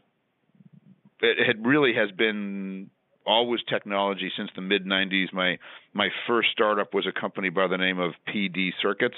it 1.22 1.46
had 1.46 1.66
really 1.66 1.94
has 1.94 2.12
been 2.12 2.90
always 3.26 3.60
technology 3.70 4.32
since 4.38 4.50
the 4.56 4.62
mid 4.62 4.86
90s. 4.86 5.34
My 5.34 5.58
my 5.94 6.10
first 6.28 6.50
startup 6.52 6.94
was 6.94 7.06
a 7.08 7.20
company 7.20 7.50
by 7.50 7.68
the 7.68 7.78
name 7.78 8.00
of 8.00 8.14
PD 8.28 8.70
Circuits, 8.82 9.18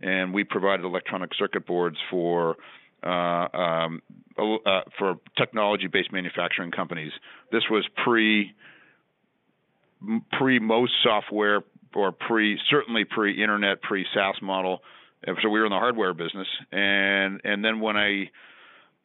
and 0.00 0.32
we 0.32 0.44
provided 0.44 0.84
electronic 0.84 1.30
circuit 1.38 1.66
boards 1.66 1.96
for 2.10 2.56
uh, 3.02 3.08
um, 3.08 4.02
uh, 4.38 4.80
for 4.98 5.16
technology-based 5.36 6.12
manufacturing 6.12 6.70
companies. 6.70 7.12
This 7.52 7.62
was 7.70 7.86
pre 8.04 8.52
pre 10.38 10.58
most 10.58 10.92
software 11.02 11.62
or 11.94 12.12
pre 12.12 12.58
certainly 12.70 13.04
pre 13.04 13.42
internet 13.42 13.82
pre 13.82 14.04
SaaS 14.14 14.36
model. 14.42 14.80
So 15.26 15.48
we 15.48 15.58
were 15.58 15.66
in 15.66 15.70
the 15.70 15.78
hardware 15.78 16.14
business, 16.14 16.46
and 16.70 17.40
and 17.44 17.64
then 17.64 17.80
when 17.80 17.96
I 17.96 18.30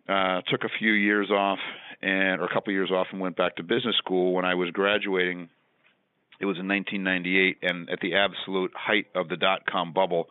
uh, 0.07 0.41
took 0.49 0.63
a 0.63 0.69
few 0.79 0.91
years 0.91 1.31
off 1.31 1.59
and 2.01 2.41
or 2.41 2.45
a 2.45 2.53
couple 2.53 2.71
of 2.71 2.75
years 2.75 2.91
off 2.91 3.07
and 3.11 3.21
went 3.21 3.37
back 3.37 3.55
to 3.55 3.63
business 3.63 3.95
school 3.97 4.33
when 4.33 4.45
I 4.45 4.55
was 4.55 4.69
graduating. 4.71 5.49
It 6.39 6.45
was 6.45 6.57
in 6.59 6.67
1998, 6.67 7.57
and 7.61 7.89
at 7.89 7.99
the 8.01 8.15
absolute 8.15 8.71
height 8.75 9.05
of 9.15 9.29
the 9.29 9.37
dot 9.37 9.65
com 9.65 9.93
bubble, 9.93 10.27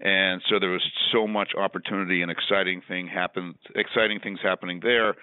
and 0.00 0.42
so 0.50 0.58
there 0.58 0.70
was 0.70 0.82
so 1.12 1.26
much 1.26 1.52
opportunity 1.56 2.20
and 2.22 2.30
exciting 2.30 2.82
thing 2.86 3.06
happened, 3.06 3.54
exciting 3.74 4.20
things 4.20 4.40
happening 4.42 4.80
there, 4.82 5.14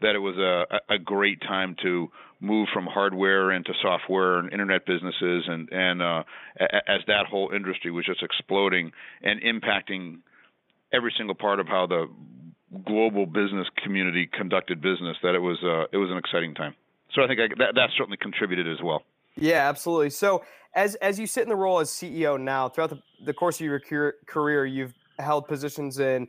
that 0.00 0.14
it 0.14 0.18
was 0.18 0.36
a, 0.36 0.94
a 0.94 0.98
great 0.98 1.40
time 1.42 1.76
to 1.82 2.08
move 2.40 2.68
from 2.72 2.86
hardware 2.86 3.52
into 3.52 3.72
software 3.82 4.38
and 4.38 4.52
internet 4.52 4.86
businesses, 4.86 5.44
and 5.46 5.68
and 5.70 6.02
uh, 6.02 6.22
as 6.58 7.00
that 7.06 7.26
whole 7.28 7.50
industry 7.54 7.90
was 7.90 8.06
just 8.06 8.22
exploding 8.22 8.92
and 9.22 9.40
impacting 9.42 10.18
every 10.92 11.12
single 11.16 11.34
part 11.34 11.60
of 11.60 11.66
how 11.66 11.86
the 11.86 12.06
global 12.84 13.26
business 13.26 13.66
community 13.82 14.28
conducted 14.32 14.80
business, 14.80 15.16
that 15.22 15.34
it 15.34 15.40
was 15.40 15.58
uh, 15.62 15.84
it 15.92 15.98
was 15.98 16.10
an 16.10 16.16
exciting 16.16 16.54
time. 16.54 16.74
So 17.14 17.22
I 17.22 17.26
think 17.26 17.40
I, 17.40 17.48
that 17.58 17.74
that 17.74 17.90
certainly 17.96 18.16
contributed 18.16 18.66
as 18.66 18.82
well. 18.82 19.02
Yeah, 19.36 19.68
absolutely. 19.68 20.10
So 20.10 20.42
as 20.74 20.94
as 20.96 21.18
you 21.18 21.26
sit 21.26 21.42
in 21.42 21.48
the 21.48 21.56
role 21.56 21.80
as 21.80 21.90
CEO 21.90 22.40
now, 22.40 22.68
throughout 22.68 22.90
the, 22.90 23.02
the 23.24 23.34
course 23.34 23.60
of 23.60 23.66
your 23.66 23.80
career, 24.26 24.64
you've 24.64 24.94
held 25.18 25.46
positions 25.46 25.98
in, 25.98 26.28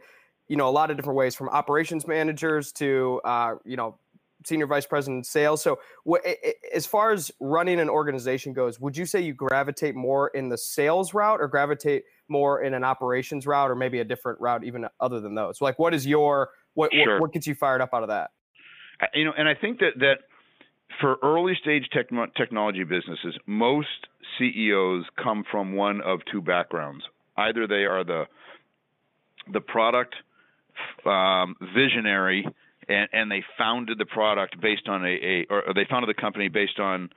you 0.52 0.58
know, 0.58 0.68
a 0.68 0.70
lot 0.70 0.92
of 0.92 0.98
different 0.98 1.16
ways, 1.16 1.34
from 1.34 1.48
operations 1.48 2.06
managers 2.06 2.74
to, 2.74 3.22
uh, 3.24 3.56
you 3.64 3.78
know, 3.78 3.98
senior 4.44 4.68
vice 4.68 4.86
president 4.86 5.26
sales. 5.26 5.62
So, 5.62 5.80
what, 6.04 6.24
as 6.76 6.86
far 6.86 7.14
as 7.14 7.32
running 7.40 7.80
an 7.80 7.88
organization 7.88 8.52
goes, 8.52 8.78
would 8.78 8.98
you 8.98 9.06
say 9.06 9.22
you 9.22 9.34
gravitate 9.34 9.96
more 9.96 10.28
in 10.28 10.50
the 10.50 10.58
sales 10.58 11.14
route, 11.14 11.40
or 11.40 11.48
gravitate 11.48 12.04
more 12.28 12.64
in 12.64 12.74
an 12.74 12.84
operations 12.84 13.48
route, 13.48 13.72
or 13.72 13.76
maybe 13.76 14.02
a 14.02 14.04
different 14.04 14.42
route, 14.42 14.66
even 14.66 14.86
other 15.00 15.22
than 15.22 15.36
those? 15.36 15.62
Like, 15.62 15.80
what 15.80 15.94
is 15.94 16.06
your 16.06 16.50
what 16.74 16.92
sure. 16.92 17.14
what, 17.14 17.22
what 17.22 17.32
gets 17.32 17.48
you 17.48 17.56
fired 17.56 17.80
up 17.80 17.92
out 17.94 18.04
of 18.04 18.10
that? 18.10 18.32
You 19.14 19.24
know, 19.24 19.34
and 19.38 19.48
I 19.48 19.56
think 19.56 19.80
that 19.80 20.00
that 20.00 20.18
for 21.00 21.16
early 21.24 21.54
stage 21.62 21.88
technology 21.94 22.84
businesses, 22.84 23.38
most 23.46 23.88
CEOs 24.38 25.06
come 25.24 25.46
from 25.50 25.78
one 25.78 26.02
of 26.02 26.20
two 26.30 26.42
backgrounds. 26.42 27.06
Either 27.38 27.68
they 27.68 27.86
are 27.86 28.04
the 28.04 28.26
the 29.54 29.62
product 29.62 30.14
um, 31.06 31.56
visionary, 31.76 32.46
and, 32.88 33.10
and, 33.14 33.32
they 33.32 33.44
founded 33.58 33.98
the 33.98 34.06
product 34.06 34.60
based 34.62 34.88
on 34.88 35.06
a, 35.06 35.10
a 35.10 35.46
or 35.50 35.64
they 35.76 35.86
founded 35.90 36.10
the 36.10 36.20
company 36.20 36.48
based 36.50 36.80
on 36.80 37.10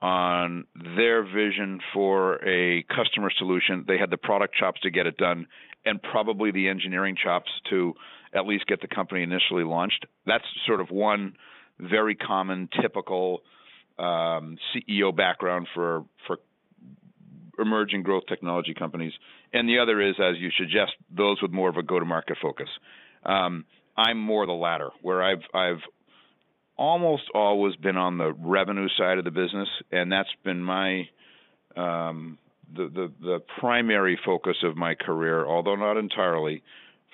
on 0.00 0.64
their 0.96 1.24
vision 1.24 1.80
for 1.92 2.36
a 2.46 2.84
customer 2.84 3.30
solution. 3.36 3.84
They 3.88 3.98
had 3.98 4.10
the 4.10 4.16
product 4.16 4.54
chops 4.54 4.80
to 4.82 4.90
get 4.90 5.06
it 5.06 5.16
done, 5.16 5.46
and 5.84 6.00
probably 6.02 6.50
the 6.50 6.68
engineering 6.68 7.16
chops 7.22 7.50
to 7.70 7.94
at 8.34 8.46
least 8.46 8.66
get 8.66 8.80
the 8.80 8.88
company 8.88 9.22
initially 9.22 9.64
launched. 9.64 10.06
That's 10.26 10.44
sort 10.66 10.80
of 10.80 10.90
one 10.90 11.34
very 11.80 12.14
common, 12.14 12.68
typical 12.80 13.40
um, 13.98 14.58
CEO 14.74 15.14
background 15.14 15.66
for 15.74 16.04
for 16.26 16.38
emerging 17.58 18.02
growth 18.02 18.24
technology 18.28 18.74
companies, 18.74 19.12
and 19.52 19.68
the 19.68 19.78
other 19.78 20.00
is, 20.00 20.14
as 20.20 20.36
you 20.38 20.50
suggest, 20.58 20.92
those 21.14 21.40
with 21.42 21.50
more 21.50 21.68
of 21.68 21.76
a 21.76 21.82
go-to-market 21.82 22.36
focus. 22.40 22.68
Um, 23.24 23.64
I'm 23.96 24.18
more 24.18 24.46
the 24.46 24.52
latter, 24.52 24.90
where 25.02 25.22
I've 25.22 25.42
I've 25.52 25.82
almost 26.76 27.24
always 27.34 27.74
been 27.76 27.96
on 27.96 28.18
the 28.18 28.32
revenue 28.32 28.88
side 28.96 29.18
of 29.18 29.24
the 29.24 29.30
business, 29.30 29.68
and 29.90 30.10
that's 30.10 30.28
been 30.44 30.62
my 30.62 31.08
um, 31.76 32.38
the, 32.74 32.88
the 32.88 33.12
the 33.20 33.38
primary 33.60 34.18
focus 34.24 34.56
of 34.62 34.76
my 34.76 34.94
career, 34.94 35.44
although 35.44 35.74
not 35.74 35.96
entirely, 35.96 36.62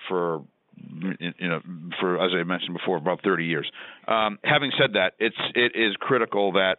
for 0.08 0.42
you 0.76 1.48
know, 1.48 1.60
for 2.00 2.22
as 2.22 2.32
I 2.38 2.42
mentioned 2.44 2.74
before, 2.74 2.96
about 2.96 3.22
30 3.22 3.44
years. 3.46 3.70
Um, 4.08 4.38
having 4.44 4.72
said 4.78 4.94
that, 4.94 5.14
it's 5.18 5.36
it 5.54 5.72
is 5.74 5.94
critical 5.98 6.52
that 6.52 6.76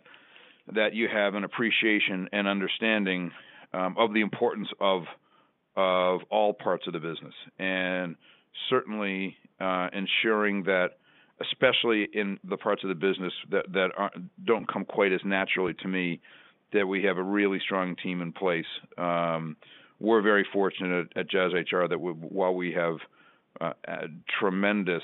that 0.73 0.93
you 0.93 1.07
have 1.11 1.35
an 1.35 1.43
appreciation 1.43 2.29
and 2.31 2.47
understanding 2.47 3.31
um, 3.75 3.95
of 3.97 4.13
the 4.13 4.21
importance 4.21 4.67
of 4.79 5.03
of 5.77 6.21
all 6.31 6.53
parts 6.53 6.87
of 6.87 6.93
the 6.93 6.99
business, 6.99 7.33
and 7.59 8.15
certainly 8.69 9.35
uh, 9.59 9.89
ensuring 9.91 10.63
that, 10.63 10.91
especially 11.41 12.07
in 12.13 12.39
the 12.49 12.55
parts 12.55 12.81
of 12.83 12.89
the 12.89 12.95
business 12.95 13.33
that 13.51 13.65
that 13.73 13.89
don't 14.45 14.71
come 14.71 14.85
quite 14.85 15.11
as 15.11 15.19
naturally 15.25 15.73
to 15.73 15.87
me, 15.87 16.21
that 16.71 16.87
we 16.87 17.03
have 17.03 17.17
a 17.17 17.23
really 17.23 17.59
strong 17.59 17.95
team 18.01 18.21
in 18.21 18.31
place. 18.31 18.65
Um, 18.97 19.57
we're 19.99 20.21
very 20.21 20.45
fortunate 20.51 21.07
at, 21.15 21.29
Jazz 21.29 21.51
HR 21.53 21.87
that 21.87 21.99
we, 21.99 22.11
while 22.11 22.53
we 22.53 22.73
have 22.73 22.97
uh, 23.59 23.73
a 23.87 24.07
tremendous 24.39 25.03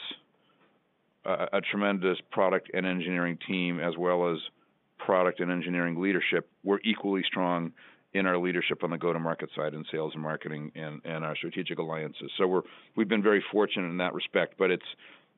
uh, 1.25 1.45
a 1.53 1.61
tremendous 1.61 2.17
product 2.31 2.71
and 2.73 2.85
engineering 2.85 3.37
team 3.47 3.79
as 3.79 3.95
well 3.97 4.31
as 4.31 4.39
product 4.97 5.39
and 5.39 5.51
engineering 5.51 6.01
leadership. 6.01 6.49
We're 6.63 6.79
equally 6.83 7.23
strong 7.27 7.73
in 8.13 8.25
our 8.25 8.37
leadership 8.37 8.83
on 8.83 8.89
the 8.89 8.97
go-to-market 8.97 9.49
side 9.55 9.73
in 9.73 9.85
sales 9.91 10.11
and 10.13 10.21
marketing 10.21 10.71
and, 10.75 11.01
and 11.05 11.23
our 11.23 11.35
strategic 11.35 11.79
alliances. 11.79 12.29
So 12.37 12.47
we're 12.47 12.61
we've 12.95 13.07
been 13.07 13.23
very 13.23 13.43
fortunate 13.51 13.89
in 13.89 13.97
that 13.97 14.13
respect. 14.13 14.55
But 14.57 14.71
it's 14.71 14.85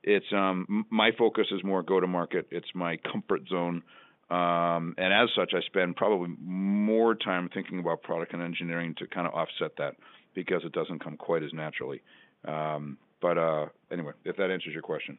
it's 0.03 0.25
um, 0.34 0.86
my 0.89 1.12
focus 1.18 1.48
is 1.51 1.63
more 1.63 1.84
go-to-market. 1.84 2.48
It's 2.51 2.68
my 2.74 2.98
comfort 3.12 3.42
zone. 3.48 3.84
Um, 4.30 4.96
and 4.98 5.13
as 5.13 5.30
such, 5.36 5.53
I 5.53 5.62
spend 5.68 5.96
probably 5.96 6.36
more 6.39 7.13
time 7.13 7.50
thinking 7.53 7.80
about 7.80 8.01
product 8.01 8.34
and 8.34 8.42
engineering 8.42 8.96
to 8.98 9.08
kind 9.08 9.27
of 9.27 9.34
offset 9.34 9.75
that 9.77 9.96
because 10.34 10.63
it 10.63 10.72
doesn't 10.72 11.03
come 11.03 11.18
quite 11.18 11.44
as 11.44 11.53
naturally. 11.53 12.01
Um, 12.46 12.98
but 13.22 13.38
uh, 13.38 13.68
anyway, 13.92 14.13
if 14.25 14.36
that 14.38 14.50
answers 14.50 14.74
your 14.74 14.82
question. 14.82 15.18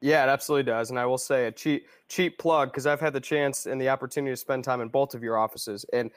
Yeah, 0.00 0.24
it 0.24 0.28
absolutely 0.28 0.70
does. 0.70 0.90
And 0.90 0.98
I 0.98 1.06
will 1.06 1.18
say 1.18 1.46
a 1.46 1.52
cheap 1.52 1.86
cheap 2.08 2.38
plug 2.38 2.70
because 2.70 2.86
I've 2.86 3.00
had 3.00 3.14
the 3.14 3.20
chance 3.20 3.66
and 3.66 3.80
the 3.80 3.88
opportunity 3.88 4.32
to 4.32 4.36
spend 4.36 4.62
time 4.62 4.80
in 4.80 4.88
both 4.88 5.14
of 5.14 5.22
your 5.22 5.38
offices. 5.38 5.86
And 5.92 6.10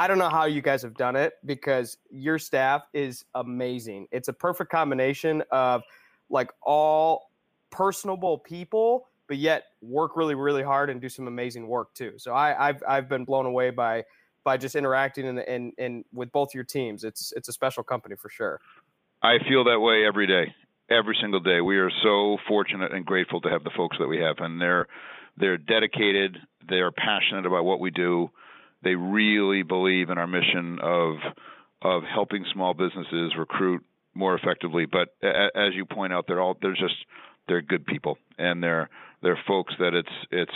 I 0.00 0.06
don't 0.06 0.16
know 0.16 0.30
how 0.30 0.46
you 0.46 0.62
guys 0.62 0.80
have 0.80 0.94
done 0.94 1.14
it 1.14 1.34
because 1.44 1.98
your 2.10 2.38
staff 2.38 2.84
is 2.94 3.26
amazing. 3.34 4.06
It's 4.10 4.28
a 4.28 4.32
perfect 4.32 4.70
combination 4.70 5.42
of 5.50 5.82
like 6.30 6.50
all 6.62 7.30
personable 7.68 8.38
people, 8.38 9.10
but 9.28 9.36
yet 9.36 9.64
work 9.82 10.16
really, 10.16 10.34
really 10.34 10.62
hard 10.62 10.88
and 10.88 11.02
do 11.02 11.10
some 11.10 11.28
amazing 11.28 11.68
work 11.68 11.92
too. 11.92 12.14
So 12.16 12.34
I, 12.34 12.68
have 12.68 12.82
I've 12.88 13.08
been 13.10 13.26
blown 13.26 13.44
away 13.44 13.68
by 13.68 14.04
by 14.42 14.56
just 14.56 14.74
interacting 14.74 15.26
and 15.26 15.38
and 15.40 15.74
and 15.76 16.06
with 16.14 16.32
both 16.32 16.54
your 16.54 16.64
teams. 16.64 17.04
It's 17.04 17.34
it's 17.36 17.50
a 17.50 17.52
special 17.52 17.82
company 17.82 18.16
for 18.16 18.30
sure. 18.30 18.58
I 19.22 19.36
feel 19.50 19.64
that 19.64 19.80
way 19.80 20.06
every 20.06 20.26
day, 20.26 20.54
every 20.90 21.18
single 21.20 21.40
day. 21.40 21.60
We 21.60 21.76
are 21.76 21.90
so 22.02 22.38
fortunate 22.48 22.94
and 22.94 23.04
grateful 23.04 23.42
to 23.42 23.50
have 23.50 23.64
the 23.64 23.70
folks 23.76 23.98
that 24.00 24.08
we 24.08 24.16
have, 24.16 24.36
and 24.38 24.58
they're 24.58 24.86
they're 25.36 25.58
dedicated. 25.58 26.38
They 26.70 26.76
are 26.76 26.90
passionate 26.90 27.44
about 27.44 27.66
what 27.66 27.80
we 27.80 27.90
do. 27.90 28.30
They 28.82 28.94
really 28.94 29.62
believe 29.62 30.10
in 30.10 30.18
our 30.18 30.26
mission 30.26 30.78
of 30.82 31.16
of 31.82 32.02
helping 32.02 32.44
small 32.52 32.74
businesses 32.74 33.32
recruit 33.38 33.82
more 34.14 34.34
effectively. 34.34 34.86
But 34.86 35.08
as 35.22 35.74
you 35.74 35.86
point 35.86 36.12
out, 36.12 36.26
they're 36.26 36.40
all 36.40 36.56
they're 36.60 36.72
just 36.72 36.96
they're 37.48 37.62
good 37.62 37.86
people, 37.86 38.18
and 38.38 38.62
they're 38.62 38.88
they're 39.22 39.38
folks 39.46 39.74
that 39.78 39.94
it's 39.94 40.08
it's 40.30 40.52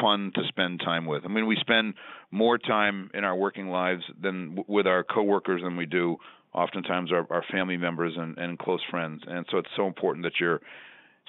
fun 0.00 0.32
to 0.34 0.42
spend 0.48 0.80
time 0.80 1.06
with. 1.06 1.24
I 1.24 1.28
mean, 1.28 1.46
we 1.46 1.56
spend 1.60 1.94
more 2.30 2.58
time 2.58 3.10
in 3.14 3.24
our 3.24 3.36
working 3.36 3.68
lives 3.68 4.02
than 4.20 4.64
with 4.66 4.86
our 4.86 5.04
coworkers 5.04 5.62
than 5.62 5.76
we 5.76 5.86
do 5.86 6.16
oftentimes 6.52 7.12
our, 7.12 7.26
our 7.30 7.44
family 7.52 7.76
members 7.76 8.14
and, 8.16 8.36
and 8.38 8.58
close 8.58 8.80
friends. 8.90 9.22
And 9.26 9.46
so 9.50 9.58
it's 9.58 9.68
so 9.76 9.86
important 9.86 10.24
that 10.24 10.32
you're 10.40 10.60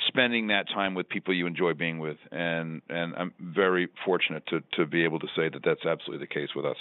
spending 0.07 0.47
that 0.47 0.67
time 0.69 0.93
with 0.93 1.07
people 1.09 1.33
you 1.33 1.47
enjoy 1.47 1.73
being 1.73 1.99
with. 1.99 2.17
And 2.31 2.81
and 2.89 3.15
I'm 3.15 3.33
very 3.39 3.87
fortunate 4.05 4.43
to 4.47 4.61
to 4.73 4.85
be 4.85 5.03
able 5.03 5.19
to 5.19 5.27
say 5.35 5.49
that 5.49 5.61
that's 5.63 5.85
absolutely 5.85 6.25
the 6.25 6.33
case 6.33 6.49
with 6.55 6.65
us. 6.65 6.77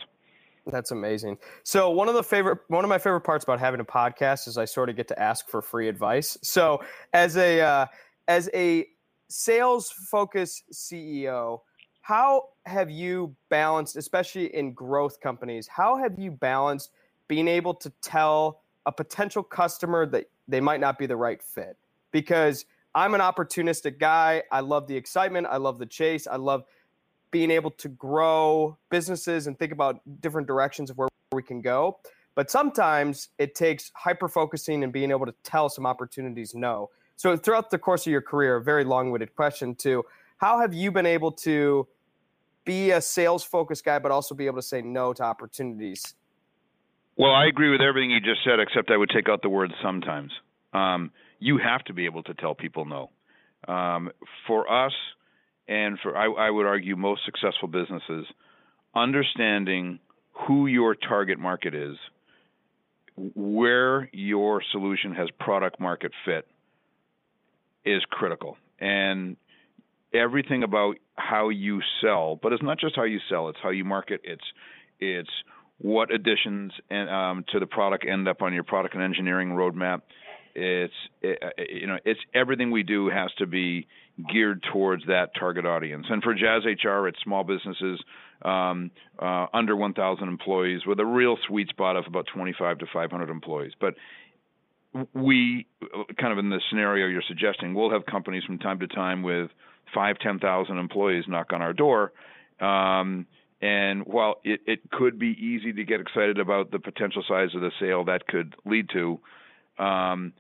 That's 0.67 0.91
amazing. 0.91 1.39
So 1.63 1.91
one 1.91 2.09
of 2.09 2.15
the 2.15 2.23
favorite 2.23 2.59
one 2.69 2.85
of 2.85 2.89
my 2.89 2.99
favorite 2.99 3.23
parts 3.23 3.45
about 3.45 3.61
having 3.61 3.81
a 3.81 3.85
podcast 3.85 4.47
is 4.49 4.59
I 4.59 4.65
sort 4.65 4.89
of 4.89 4.97
get 4.97 5.09
to 5.09 5.21
ask 5.21 5.49
for 5.49 5.63
free 5.63 5.89
advice. 5.89 6.39
So 6.43 6.83
as 7.13 7.37
a 7.37 7.61
uh, 7.61 7.87
as 8.29 8.51
a 8.55 8.87
sales 9.29 9.91
focused 9.91 10.65
CEO, 10.73 11.61
how 12.03 12.49
have 12.67 12.91
you 12.91 13.35
balanced, 13.49 13.97
especially 13.97 14.55
in 14.55 14.73
growth 14.73 15.21
companies, 15.21 15.69
how 15.69 15.97
have 15.97 16.19
you 16.19 16.31
balanced 16.31 16.91
being 17.29 17.49
able 17.49 17.75
to 17.75 17.91
tell 18.03 18.63
a 18.87 18.93
potential 18.93 19.43
customer 19.43 20.07
that 20.07 20.29
they 20.49 20.61
might 20.61 20.81
not 20.81 20.99
be 20.99 21.07
the 21.07 21.17
right 21.17 21.43
fit 21.43 21.77
because 22.11 22.65
I'm 22.95 23.15
an 23.15 23.21
opportunistic 23.21 23.99
guy. 23.99 24.43
I 24.51 24.61
love 24.61 24.87
the 24.87 24.97
excitement. 24.97 25.47
I 25.49 25.59
love 25.59 25.79
the 25.79 25.87
chase. 25.87 26.27
I 26.27 26.37
love 26.37 26.65
being 27.31 27.51
able 27.51 27.71
to 27.71 27.89
grow 27.89 28.77
businesses 28.91 29.47
and 29.47 29.59
think 29.59 29.73
about 29.73 30.01
different 30.21 30.49
directions 30.49 30.91
of 30.91 30.99
where 30.99 31.09
we 31.33 31.43
can 31.43 31.61
go. 31.61 31.99
But 32.35 32.51
sometimes 32.51 33.29
it 33.39 33.55
takes 33.55 33.93
hyper 33.95 34.29
focusing 34.29 34.83
and 34.83 34.93
being 34.93 35.11
able 35.11 35.27
to 35.27 35.35
tell 35.43 35.69
some 35.69 35.87
opportunities 35.87 36.55
no. 36.55 36.91
So 37.17 37.37
throughout 37.37 37.71
the 37.71 37.79
course 37.79 38.07
of 38.07 38.11
your 38.11 38.23
career, 38.23 38.57
a 38.57 38.63
very 38.63 38.83
long-winded 38.83 39.37
question 39.37 39.75
to 39.77 40.05
how 40.39 40.59
have 40.59 40.73
you 40.73 40.91
been 40.91 41.07
able 41.07 41.33
to 41.33 41.87
be 42.65 42.93
a 42.93 43.01
sales 43.01 43.45
focused 43.45 43.85
guy, 43.85 43.99
but 43.99 44.11
also 44.11 44.35
be 44.35 44.47
able 44.47 44.57
to 44.57 44.63
say 44.63 44.81
no 44.81 45.13
to 45.13 45.23
opportunities? 45.23 46.15
Well, 47.17 47.33
I 47.33 47.47
agree 47.47 47.71
with 47.71 47.83
everything 47.83 48.11
you 48.11 48.21
just 48.21 48.43
said, 48.43 48.59
except 48.59 48.91
I 48.91 48.97
would 48.97 49.11
take 49.11 49.29
out 49.29 49.43
the 49.43 49.51
word 49.51 49.73
sometimes. 49.83 50.33
Um, 50.73 51.11
you 51.41 51.59
have 51.59 51.83
to 51.85 51.93
be 51.93 52.05
able 52.05 52.23
to 52.25 52.35
tell 52.35 52.55
people 52.55 52.85
no. 52.85 53.11
Um, 53.67 54.11
for 54.47 54.71
us, 54.71 54.93
and 55.67 55.99
for 56.03 56.17
I, 56.17 56.47
I 56.47 56.51
would 56.51 56.67
argue 56.67 56.97
most 56.97 57.23
successful 57.25 57.69
businesses, 57.69 58.27
understanding 58.95 59.99
who 60.47 60.67
your 60.67 60.95
target 60.95 61.39
market 61.39 61.75
is, 61.75 61.97
where 63.17 64.09
your 64.13 64.63
solution 64.73 65.15
has 65.15 65.29
product 65.39 65.81
market 65.81 66.13
fit, 66.25 66.47
is 67.85 68.03
critical. 68.11 68.57
And 68.79 69.37
everything 70.15 70.63
about 70.63 70.97
how 71.17 71.51
you 71.51 71.81
sell, 72.01 72.39
but 72.43 72.53
it's 72.53 72.63
not 72.63 72.79
just 72.79 72.97
how 72.97 73.05
you 73.05 73.19
sell; 73.29 73.49
it's 73.49 73.59
how 73.63 73.71
you 73.71 73.85
market. 73.85 74.21
It's 74.25 74.45
it's 74.99 75.31
what 75.79 76.13
additions 76.13 76.73
and 76.91 77.09
um, 77.09 77.45
to 77.53 77.59
the 77.59 77.67
product 77.67 78.05
end 78.07 78.29
up 78.29 78.43
on 78.43 78.53
your 78.53 78.65
product 78.65 78.95
and 78.95 79.03
engineering 79.03 79.51
roadmap. 79.51 80.03
It's 80.55 80.95
it, 81.23 81.39
you 81.71 81.87
know 81.87 81.99
it's 82.05 82.21
everything 82.35 82.71
we 82.71 82.83
do 82.83 83.09
has 83.09 83.31
to 83.39 83.47
be 83.47 83.87
geared 84.33 84.65
towards 84.73 85.07
that 85.07 85.31
target 85.39 85.65
audience. 85.65 86.07
And 86.09 86.23
for 86.23 86.35
Jazz 86.35 86.63
HR, 86.65 87.09
it's 87.09 87.19
small 87.23 87.45
businesses 87.45 88.01
um, 88.43 88.91
uh, 89.19 89.47
under 89.55 89.77
1,000 89.77 90.29
employees 90.29 90.83
with 90.87 91.01
a 91.01 91.07
real 91.07 91.37
sweet 91.47 91.69
spot 91.69 91.97
of 91.97 92.05
about 92.07 92.27
25 92.35 92.79
to 92.79 92.87
500 92.93 93.31
employees. 93.31 93.73
But 93.81 93.95
we 95.15 95.67
kind 96.21 96.33
of 96.33 96.39
in 96.39 96.51
the 96.51 96.61
scenario 96.69 97.07
you're 97.07 97.23
suggesting, 97.27 97.75
we'll 97.75 97.91
have 97.91 98.07
companies 98.07 98.45
from 98.45 98.59
time 98.59 98.81
to 98.81 98.89
time 98.89 99.23
with 99.23 99.51
five, 99.95 100.17
ten 100.19 100.39
thousand 100.39 100.79
employees 100.79 101.25
knock 101.29 101.53
on 101.53 101.63
our 101.63 101.73
door. 101.73 102.13
Um, 102.61 103.27
and 103.63 104.05
while 104.07 104.37
it, 104.43 104.61
it 104.67 104.91
could 104.91 105.19
be 105.19 105.37
easy 105.39 105.73
to 105.73 105.85
get 105.85 106.01
excited 106.01 106.39
about 106.39 106.71
the 106.71 106.79
potential 106.79 107.23
size 107.29 107.51
of 107.55 107.61
the 107.61 107.71
sale 107.79 108.05
that 108.05 108.27
could 108.27 108.55
lead 108.65 108.89
to, 108.95 109.21
um, 109.81 110.33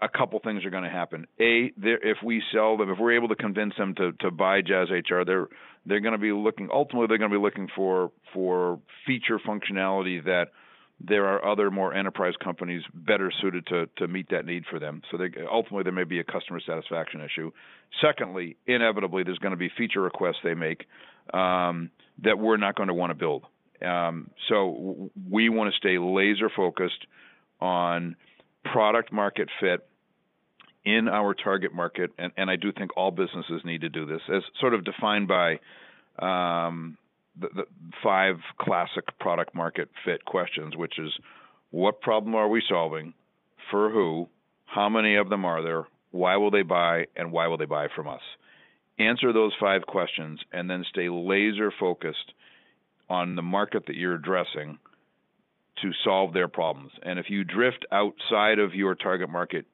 a, 0.00 0.08
couple 0.08 0.38
things 0.40 0.64
are 0.64 0.70
going 0.70 0.84
to 0.84 0.90
happen. 0.90 1.26
A, 1.40 1.72
if 1.76 2.18
we 2.24 2.42
sell 2.52 2.76
them, 2.76 2.90
if 2.90 2.98
we're 2.98 3.16
able 3.16 3.28
to 3.28 3.34
convince 3.34 3.74
them 3.76 3.94
to, 3.96 4.12
to 4.20 4.30
buy 4.30 4.60
Jazz 4.60 4.88
HR, 4.90 5.24
they're 5.24 5.48
they're 5.84 6.00
going 6.00 6.12
to 6.12 6.18
be 6.18 6.32
looking. 6.32 6.68
Ultimately, 6.72 7.08
they're 7.08 7.18
going 7.18 7.30
to 7.30 7.36
be 7.36 7.42
looking 7.42 7.68
for 7.74 8.12
for 8.32 8.78
feature 9.06 9.38
functionality 9.38 10.24
that 10.24 10.46
there 11.00 11.26
are 11.26 11.44
other 11.44 11.70
more 11.70 11.92
enterprise 11.92 12.34
companies 12.42 12.82
better 12.94 13.32
suited 13.40 13.66
to 13.66 13.86
to 13.98 14.06
meet 14.06 14.28
that 14.30 14.46
need 14.46 14.64
for 14.70 14.78
them. 14.78 15.02
So 15.10 15.16
they, 15.16 15.30
ultimately, 15.50 15.82
there 15.82 15.92
may 15.92 16.04
be 16.04 16.20
a 16.20 16.24
customer 16.24 16.60
satisfaction 16.64 17.20
issue. 17.20 17.50
Secondly, 18.00 18.56
inevitably, 18.66 19.24
there's 19.24 19.38
going 19.38 19.52
to 19.52 19.56
be 19.56 19.70
feature 19.76 20.00
requests 20.00 20.38
they 20.44 20.54
make 20.54 20.84
um, 21.34 21.90
that 22.22 22.38
we're 22.38 22.56
not 22.56 22.76
going 22.76 22.88
to 22.88 22.94
want 22.94 23.10
to 23.10 23.14
build. 23.14 23.44
Um, 23.84 24.30
so 24.48 25.10
we 25.28 25.48
want 25.48 25.72
to 25.72 25.76
stay 25.76 25.98
laser 25.98 26.48
focused 26.54 27.06
on 27.60 28.16
product 28.72 29.12
market 29.12 29.48
fit 29.60 29.86
in 30.84 31.08
our 31.08 31.34
target 31.34 31.72
market, 31.72 32.10
and, 32.18 32.32
and 32.36 32.50
I 32.50 32.56
do 32.56 32.72
think 32.72 32.96
all 32.96 33.10
businesses 33.10 33.62
need 33.64 33.82
to 33.82 33.88
do 33.88 34.06
this, 34.06 34.20
as 34.34 34.42
sort 34.60 34.74
of 34.74 34.84
defined 34.84 35.28
by 35.28 35.52
um, 36.18 36.96
the, 37.40 37.48
the 37.54 37.64
five 38.02 38.36
classic 38.60 39.04
product 39.20 39.54
market 39.54 39.88
fit 40.04 40.24
questions, 40.24 40.76
which 40.76 40.98
is 40.98 41.10
what 41.70 42.00
problem 42.00 42.34
are 42.34 42.48
we 42.48 42.62
solving, 42.68 43.14
for 43.70 43.90
who, 43.90 44.28
how 44.66 44.88
many 44.88 45.16
of 45.16 45.28
them 45.28 45.44
are 45.44 45.62
there, 45.62 45.84
why 46.10 46.36
will 46.36 46.50
they 46.50 46.62
buy, 46.62 47.06
and 47.16 47.30
why 47.30 47.46
will 47.46 47.56
they 47.58 47.64
buy 47.64 47.86
from 47.94 48.08
us? 48.08 48.20
Answer 48.98 49.32
those 49.32 49.52
five 49.58 49.82
questions 49.86 50.40
and 50.52 50.68
then 50.68 50.84
stay 50.90 51.08
laser 51.08 51.72
focused 51.78 52.32
on 53.08 53.36
the 53.36 53.42
market 53.42 53.86
that 53.86 53.96
you're 53.96 54.14
addressing 54.14 54.78
to 55.80 55.90
solve 56.04 56.32
their 56.32 56.48
problems. 56.48 56.92
And 57.02 57.18
if 57.18 57.30
you 57.30 57.44
drift 57.44 57.86
outside 57.90 58.58
of 58.58 58.74
your 58.74 58.94
target 58.94 59.30
market, 59.30 59.66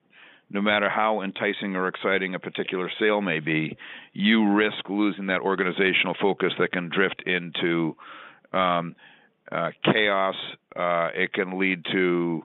no 0.51 0.63
matter 0.63 0.89
how 0.89 1.21
enticing 1.21 1.77
or 1.77 1.89
exciting 1.89 2.35
a 2.35 2.39
particular 2.39 2.91
sale 2.99 3.21
may 3.21 3.41
be, 3.41 3.77
you 4.13 4.53
risk 4.55 4.89
losing 4.89 5.27
that 5.27 5.41
organizational 5.41 6.15
focus 6.21 6.53
that 6.59 6.73
can 6.73 6.89
drift 6.89 7.23
into 7.27 7.97
um, 8.53 8.95
uh, 9.53 9.71
chaos. 9.85 10.37
Uh, 10.75 11.09
it 11.15 11.33
can 11.33 11.59
lead 11.59 11.85
to 11.93 12.43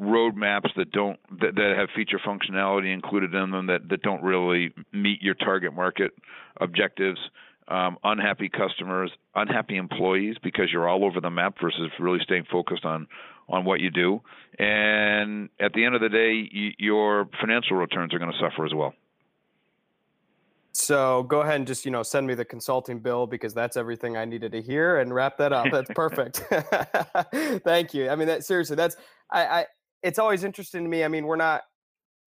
roadmaps 0.00 0.68
that 0.76 0.90
don't 0.92 1.18
that, 1.40 1.54
that 1.54 1.74
have 1.76 1.88
feature 1.96 2.20
functionality 2.26 2.92
included 2.92 3.34
in 3.34 3.50
them 3.50 3.66
that, 3.66 3.88
that 3.88 4.02
don't 4.02 4.22
really 4.22 4.72
meet 4.92 5.22
your 5.22 5.34
target 5.34 5.74
market 5.74 6.12
objectives. 6.60 7.18
Um, 7.70 7.98
unhappy 8.02 8.48
customers, 8.48 9.12
unhappy 9.36 9.76
employees 9.76 10.34
because 10.42 10.72
you're 10.72 10.88
all 10.88 11.04
over 11.04 11.20
the 11.20 11.30
map 11.30 11.54
versus 11.62 11.88
really 12.00 12.18
staying 12.24 12.46
focused 12.50 12.84
on 12.84 13.06
on 13.48 13.64
what 13.64 13.80
you 13.80 13.90
do. 13.90 14.20
And 14.58 15.48
at 15.60 15.72
the 15.72 15.84
end 15.84 15.94
of 15.94 16.00
the 16.00 16.08
day, 16.08 16.50
y- 16.52 16.74
your 16.78 17.28
financial 17.40 17.76
returns 17.76 18.12
are 18.12 18.18
going 18.18 18.32
to 18.32 18.38
suffer 18.38 18.64
as 18.64 18.74
well. 18.74 18.94
So 20.72 21.24
go 21.24 21.40
ahead 21.40 21.56
and 21.56 21.66
just 21.66 21.84
you 21.84 21.90
know 21.90 22.02
send 22.02 22.26
me 22.26 22.34
the 22.34 22.44
consulting 22.44 23.00
bill 23.00 23.26
because 23.26 23.54
that's 23.54 23.76
everything 23.76 24.16
I 24.16 24.24
needed 24.24 24.52
to 24.52 24.62
hear 24.62 24.98
and 24.98 25.12
wrap 25.14 25.36
that 25.38 25.52
up. 25.52 25.68
That's 25.70 25.90
perfect. 25.94 26.38
Thank 27.64 27.92
you. 27.94 28.08
I 28.08 28.16
mean 28.16 28.28
that 28.28 28.44
seriously, 28.44 28.76
that's 28.76 28.96
I, 29.30 29.46
I. 29.46 29.66
It's 30.02 30.18
always 30.18 30.44
interesting 30.44 30.82
to 30.82 30.88
me. 30.88 31.04
I 31.04 31.08
mean, 31.08 31.26
we're 31.26 31.36
not 31.36 31.62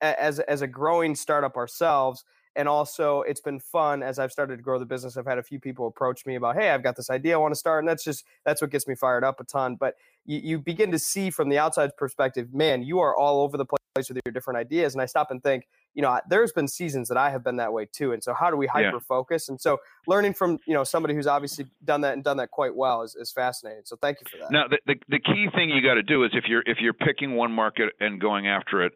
as 0.02 0.40
as 0.40 0.62
a 0.62 0.68
growing 0.68 1.16
startup 1.16 1.56
ourselves 1.56 2.24
and 2.56 2.68
also 2.68 3.22
it's 3.22 3.42
been 3.42 3.60
fun 3.60 4.04
as 4.04 4.20
i've 4.20 4.32
started 4.32 4.58
to 4.58 4.62
grow 4.62 4.80
the 4.80 4.86
business 4.86 5.18
i've 5.18 5.26
had 5.26 5.38
a 5.38 5.44
few 5.44 5.60
people 5.60 5.88
approach 5.88 6.26
me 6.26 6.36
about 6.36 6.56
hey 6.56 6.70
i've 6.70 6.84
got 6.84 6.96
this 6.96 7.10
idea 7.10 7.34
i 7.34 7.38
want 7.38 7.54
to 7.54 7.60
start 7.60 7.84
and 7.84 7.88
that's 7.88 8.04
just 8.04 8.26
that's 8.46 8.62
what 8.62 8.70
gets 8.70 8.88
me 8.88 8.96
fired 8.96 9.24
up 9.24 9.40
a 9.40 9.44
ton 9.44 9.76
but 9.76 9.96
you, 10.26 10.40
you 10.44 10.60
begin 10.60 10.92
to 10.92 11.00
see 11.00 11.30
from 11.30 11.50
the 11.50 11.58
outside 11.58 11.96
perspective 11.98 12.54
man 12.54 12.84
you 12.84 13.00
are 13.00 13.16
all 13.16 13.42
over 13.42 13.58
the 13.58 13.66
place 13.66 14.10
with 14.10 14.20
your 14.26 14.32
different 14.32 14.58
ideas 14.58 14.94
and 14.94 15.02
i 15.02 15.06
stop 15.06 15.32
and 15.32 15.44
think 15.44 15.68
you 15.94 16.02
know 16.02 16.20
there's 16.30 16.52
been 16.52 16.68
seasons 16.68 17.08
that 17.08 17.18
i 17.18 17.30
have 17.30 17.44
been 17.44 17.58
that 17.58 17.72
way 17.72 17.86
too 17.92 18.12
and 18.12 18.24
so 18.24 18.34
how 18.34 18.50
do 18.50 18.58
we 18.58 18.68
hyper 18.68 19.00
focus 19.00 19.46
yeah. 19.48 19.54
and 19.54 19.62
so 19.62 19.78
learning 20.08 20.34
from 20.34 20.60
you 20.66 20.74
know 20.74 20.84
somebody 20.84 21.14
who's 21.14 21.28
obviously 21.28 21.66
done 21.84 22.02
that 22.02 22.14
and 22.14 22.24
done 22.24 22.38
that 22.38 22.50
quite 22.52 22.76
well 22.76 23.02
is, 23.02 23.16
is 23.16 23.32
fascinating 23.32 23.82
so 23.86 23.96
thank 24.02 24.18
you 24.20 24.26
for 24.32 24.38
that 24.38 24.52
now 24.52 24.68
the, 24.68 24.80
the, 24.88 24.96
the 25.10 25.20
key 25.20 25.48
thing 25.54 25.70
you 25.70 25.82
got 25.82 25.96
to 25.96 26.04
do 26.04 26.24
is 26.24 26.32
if 26.34 26.46
you're 26.48 26.64
if 26.66 26.78
you're 26.80 26.94
picking 26.94 27.36
one 27.36 27.52
market 27.52 27.94
and 28.00 28.20
going 28.20 28.48
after 28.48 28.84
it 28.84 28.94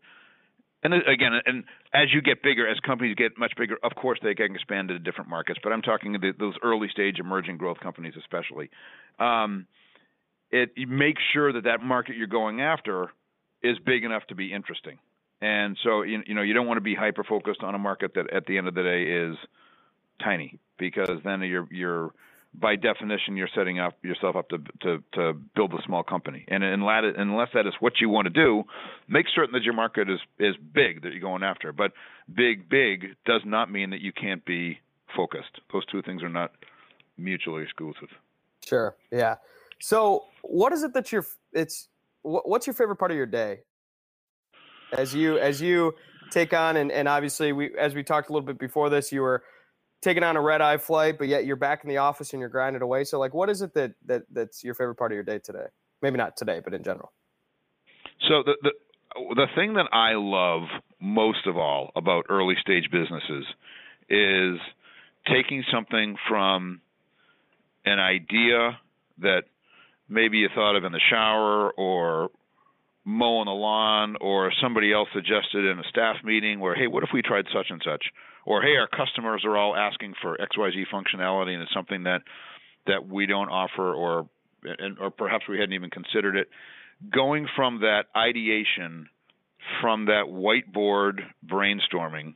and 0.84 0.94
again, 0.94 1.32
and 1.46 1.64
as 1.94 2.14
you 2.14 2.22
get 2.22 2.44
bigger, 2.44 2.68
as 2.68 2.80
companies 2.80 3.16
get 3.16 3.38
much 3.38 3.54
bigger, 3.58 3.78
of 3.84 3.96
course 3.96 4.20
they 4.22 4.36
can 4.36 4.54
expand 4.54 4.92
into 4.92 5.00
different 5.00 5.30
markets. 5.30 5.60
But 5.64 5.74
I'm 5.74 5.82
talking 5.82 6.14
the, 6.14 6.34
those 6.38 6.56
early 6.64 6.88
stage 6.92 7.20
emerging 7.20 7.58
growth 7.58 7.80
companies, 7.80 8.14
especially. 8.18 8.70
Um, 9.20 9.66
it 10.52 10.70
make 10.88 11.18
sure 11.34 11.52
that 11.52 11.66
that 11.66 11.82
market 11.82 12.16
you're 12.16 12.28
going 12.28 12.62
after 12.62 13.12
is 13.62 13.78
big 13.86 14.04
enough 14.04 14.24
to 14.28 14.36
be 14.36 14.54
interesting. 14.54 14.98
And 15.42 15.78
so 15.84 16.04
you, 16.04 16.22
you 16.26 16.34
know 16.34 16.42
you 16.42 16.54
don't 16.54 16.68
want 16.68 16.78
to 16.78 16.82
be 16.82 16.96
hyper 16.96 17.24
focused 17.24 17.64
on 17.64 17.76
a 17.76 17.80
market 17.80 18.14
that 18.16 18.32
at 18.34 18.46
the 18.46 18.58
end 18.58 18.68
of 18.68 18.76
the 18.76 18.84
day 18.84 19.04
is 19.04 19.36
tiny 20.24 20.60
because 20.80 21.20
then 21.24 21.42
you're 21.42 21.68
you're 21.72 22.12
by 22.60 22.76
definition, 22.76 23.38
you're 23.38 23.50
setting 23.54 23.80
up 23.80 23.94
yourself 24.04 24.36
up 24.36 24.50
to 24.50 24.58
to, 24.82 25.04
to 25.14 25.34
build 25.56 25.74
a 25.74 25.82
small 25.86 26.04
company. 26.04 26.46
And 26.48 26.64
unless 26.64 27.50
that 27.54 27.68
is 27.68 27.74
what 27.80 27.94
you 28.02 28.10
want 28.10 28.26
to 28.26 28.34
do, 28.34 28.64
make 29.08 29.28
certain 29.34 29.54
that 29.54 29.64
your 29.64 29.74
market 29.74 30.10
is 30.10 30.20
is 30.40 30.56
big 30.74 31.04
that 31.04 31.12
you're 31.12 31.22
going 31.22 31.44
after. 31.44 31.72
But 31.72 31.92
big, 32.34 32.70
big 32.70 33.16
does 33.26 33.42
not 33.46 33.72
mean 33.72 33.92
that 33.92 34.02
you 34.02 34.12
can't 34.12 34.44
be 34.46 34.80
focused. 35.16 35.62
Those 35.72 35.86
two 35.86 36.02
things 36.02 36.24
are 36.24 36.30
not 36.30 36.52
mutually 37.18 37.64
exclusive. 37.64 38.10
Sure. 38.66 38.96
Yeah. 39.12 39.36
So, 39.80 40.26
what 40.42 40.74
is 40.74 40.84
it 40.84 40.94
that 40.94 41.12
you're? 41.12 41.26
It's 41.54 41.90
what's 42.24 42.66
your 42.66 42.74
favorite 42.74 42.98
part 42.98 43.12
of 43.12 43.18
your 43.18 43.26
day? 43.26 43.62
As 44.94 45.14
you 45.14 45.38
as 45.38 45.62
you 45.62 45.94
take 46.32 46.54
on 46.54 46.78
and, 46.78 46.92
and 46.92 47.08
obviously 47.08 47.54
we 47.54 47.78
as 47.78 47.94
we 47.94 48.04
talked 48.04 48.30
a 48.30 48.34
little 48.34 48.46
bit 48.46 48.58
before 48.58 48.90
this, 48.90 49.12
you 49.12 49.22
were 49.22 49.44
taking 50.02 50.24
on 50.24 50.38
a 50.38 50.42
red 50.42 50.62
eye 50.62 50.78
flight, 50.78 51.18
but 51.18 51.28
yet 51.28 51.46
you're 51.46 51.56
back 51.56 51.84
in 51.84 51.90
the 51.90 51.98
office 51.98 52.34
and 52.34 52.40
you're 52.40 52.50
grinding 52.50 52.82
away. 52.82 53.04
So 53.04 53.20
like, 53.20 53.34
what 53.34 53.50
is 53.50 53.62
it 53.62 53.74
that, 53.74 53.94
that 54.06 54.24
that's 54.32 54.64
your 54.64 54.74
favorite 54.74 54.96
part 54.96 55.12
of 55.12 55.16
your 55.16 55.24
day 55.24 55.40
today? 55.40 55.66
Maybe 56.02 56.18
not 56.18 56.38
today, 56.38 56.62
but 56.64 56.74
in 56.74 56.84
general. 56.84 57.12
So 58.28 58.44
the, 58.46 58.54
the, 58.62 58.72
the 59.36 59.48
thing 59.56 59.74
that 59.74 59.88
I 59.92 60.14
love 60.14 60.64
most 61.00 61.48
of 61.48 61.58
all 61.58 61.92
about 61.96 62.26
early 62.30 62.56
stage 62.62 62.90
businesses 62.92 63.46
is 64.10 64.60
taking 65.28 65.64
something 65.72 66.16
from 66.30 66.82
an 67.86 68.00
idea 68.00 68.80
that 69.20 69.44
maybe 70.10 70.38
you 70.38 70.50
thought 70.54 70.76
of 70.76 70.84
in 70.84 70.92
the 70.92 71.02
shower 71.10 71.72
or 71.72 72.30
mowing 73.06 73.46
the 73.46 73.52
lawn 73.52 74.16
or 74.20 74.52
somebody 74.62 74.92
else 74.94 75.08
suggested 75.14 75.66
in 75.66 75.80
a 75.80 75.84
staff 75.90 76.18
meeting 76.26 76.60
where 76.60 76.76
hey 76.76 76.88
what 76.88 77.04
if 77.04 77.10
we 77.14 77.22
tried 77.22 77.46
such 77.54 77.68
and 77.70 77.82
such 77.84 78.04
or 78.48 78.62
hey, 78.62 78.78
our 78.78 78.88
customers 78.88 79.44
are 79.44 79.58
all 79.58 79.76
asking 79.76 80.14
for 80.22 80.38
XYZ 80.38 80.86
functionality 80.92 81.52
and 81.54 81.62
it's 81.62 81.74
something 81.74 82.04
that 82.04 82.22
that 82.88 83.06
we 83.06 83.26
don't 83.26 83.50
offer 83.50 83.94
or 83.94 84.30
and, 84.64 84.98
or 85.00 85.12
perhaps 85.12 85.44
we 85.50 85.60
hadn't 85.60 85.74
even 85.74 85.90
considered 85.90 86.38
it. 86.38 86.48
Going 87.12 87.48
from 87.58 87.82
that 87.82 88.06
ideation, 88.16 89.10
from 89.82 90.06
that 90.06 90.24
whiteboard 90.30 91.20
brainstorming, 91.46 92.36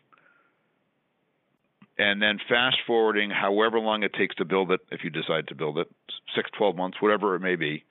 and 1.97 2.21
then 2.21 2.39
fast 2.49 2.77
forwarding 2.85 3.29
however 3.29 3.79
long 3.79 4.03
it 4.03 4.13
takes 4.13 4.35
to 4.35 4.45
build 4.45 4.71
it, 4.71 4.81
if 4.91 5.05
you 5.05 5.09
decide 5.09 5.47
to 5.47 5.55
build 5.55 5.77
it, 5.77 5.87
six, 6.35 6.49
12 6.57 6.75
months, 6.75 6.97
whatever 6.99 7.35
it 7.35 7.39
may 7.39 7.55
be. 7.55 7.85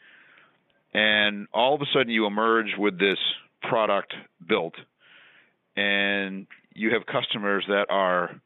And 0.93 1.49
all 1.55 1.75
of 1.75 1.81
a 1.81 1.87
sudden 1.93 2.11
you 2.11 2.27
emerge 2.27 2.77
with 2.77 2.99
this 2.99 3.19
product 3.63 4.13
built, 4.47 4.75
and 5.75 6.47
you 6.75 6.93
have 6.93 7.07
customers 7.07 7.65
that 7.69 7.87
are 7.91 8.41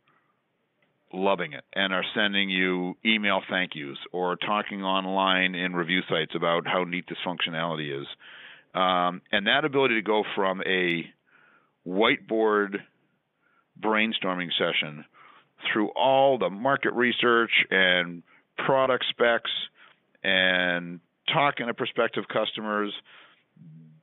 loving 1.12 1.52
it 1.52 1.64
and 1.72 1.92
are 1.92 2.04
sending 2.14 2.50
you 2.50 2.96
email 3.04 3.40
thank 3.48 3.74
yous 3.74 3.98
or 4.12 4.36
talking 4.36 4.82
online 4.82 5.54
in 5.54 5.74
review 5.74 6.00
sites 6.08 6.32
about 6.34 6.66
how 6.66 6.84
neat 6.84 7.04
this 7.08 7.18
functionality 7.26 8.00
is. 8.00 8.06
Um, 8.74 9.22
and 9.30 9.46
that 9.46 9.64
ability 9.64 9.94
to 9.94 10.02
go 10.02 10.24
from 10.34 10.60
a 10.62 11.04
whiteboard 11.86 12.78
brainstorming 13.80 14.50
session 14.58 15.04
through 15.72 15.90
all 15.90 16.38
the 16.38 16.50
market 16.50 16.92
research 16.92 17.50
and 17.70 18.22
product 18.58 19.04
specs 19.10 19.50
and 20.22 21.00
talking 21.32 21.66
to 21.66 21.74
prospective 21.74 22.24
customers, 22.28 22.92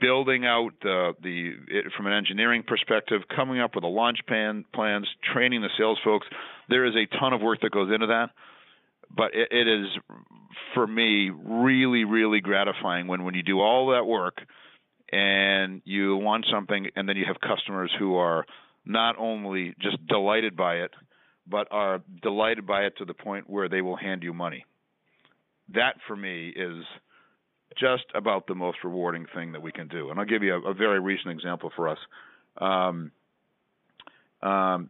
building 0.02 0.46
out 0.46 0.72
the 0.82 1.14
the 1.22 1.52
it, 1.68 1.86
from 1.96 2.08
an 2.08 2.14
engineering 2.14 2.64
perspective, 2.68 3.22
coming 3.34 3.60
up 3.62 3.76
with 3.76 3.84
the 3.84 3.88
launch 3.88 4.20
plan 4.28 4.66
plans, 4.74 5.08
training 5.34 5.62
the 5.62 5.70
sales 5.78 6.00
folks. 6.04 6.28
There 6.70 6.86
is 6.86 6.96
a 6.96 7.06
ton 7.18 7.34
of 7.34 7.42
work 7.42 7.62
that 7.62 7.72
goes 7.72 7.92
into 7.94 8.08
that, 8.08 8.32
but 9.16 9.34
it, 9.34 9.50
it 9.52 9.68
is 9.68 9.88
for 10.74 10.86
me 10.86 11.30
really 11.30 12.04
really 12.04 12.42
gratifying 12.42 13.08
when 13.08 13.24
when 13.24 13.36
you 13.36 13.44
do 13.44 13.60
all 13.60 13.92
that 13.92 14.06
work 14.06 14.38
and 15.12 15.82
you 15.86 16.16
want 16.16 16.46
something 16.52 16.88
and 16.96 17.08
then 17.08 17.18
you 17.18 17.26
have 17.26 17.40
customers 17.40 17.92
who 18.00 18.16
are 18.16 18.46
not 18.86 19.16
only 19.20 19.76
just 19.80 20.06
delighted 20.08 20.56
by 20.56 20.76
it 20.76 20.92
but 21.48 21.68
are 21.72 22.02
delighted 22.22 22.66
by 22.66 22.84
it 22.84 22.94
to 22.98 23.06
the 23.06 23.14
point 23.14 23.50
where 23.50 23.68
they 23.68 23.82
will 23.82 23.96
hand 23.96 24.24
you 24.24 24.34
money. 24.34 24.66
That 25.74 25.96
for 26.08 26.16
me 26.16 26.50
is 26.50 26.84
just 27.78 28.06
about 28.14 28.48
the 28.48 28.56
most 28.56 28.80
rewarding 28.84 29.26
thing 29.34 29.54
that 29.54 29.62
we 29.62 29.72
can 29.72 29.88
do. 29.88 30.10
And 30.10 30.20
I'll 30.20 30.26
give 30.26 30.44
you 30.44 30.56
a, 30.56 30.72
a 30.72 30.74
very 30.74 31.00
recent 31.00 31.32
example 31.32 31.72
for 31.76 31.90
us. 31.90 31.98
Um, 32.58 33.12
um, 34.42 34.90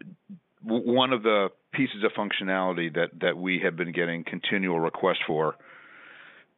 w- 0.66 0.92
one 0.92 1.14
of 1.14 1.24
the 1.24 1.50
pieces 1.74 2.04
of 2.04 2.12
functionality 2.12 2.94
that, 2.96 3.10
that 3.22 3.38
we 3.38 3.62
have 3.64 3.76
been 3.76 3.92
getting 3.92 4.24
continual 4.24 4.80
requests 4.80 5.22
for 5.28 5.56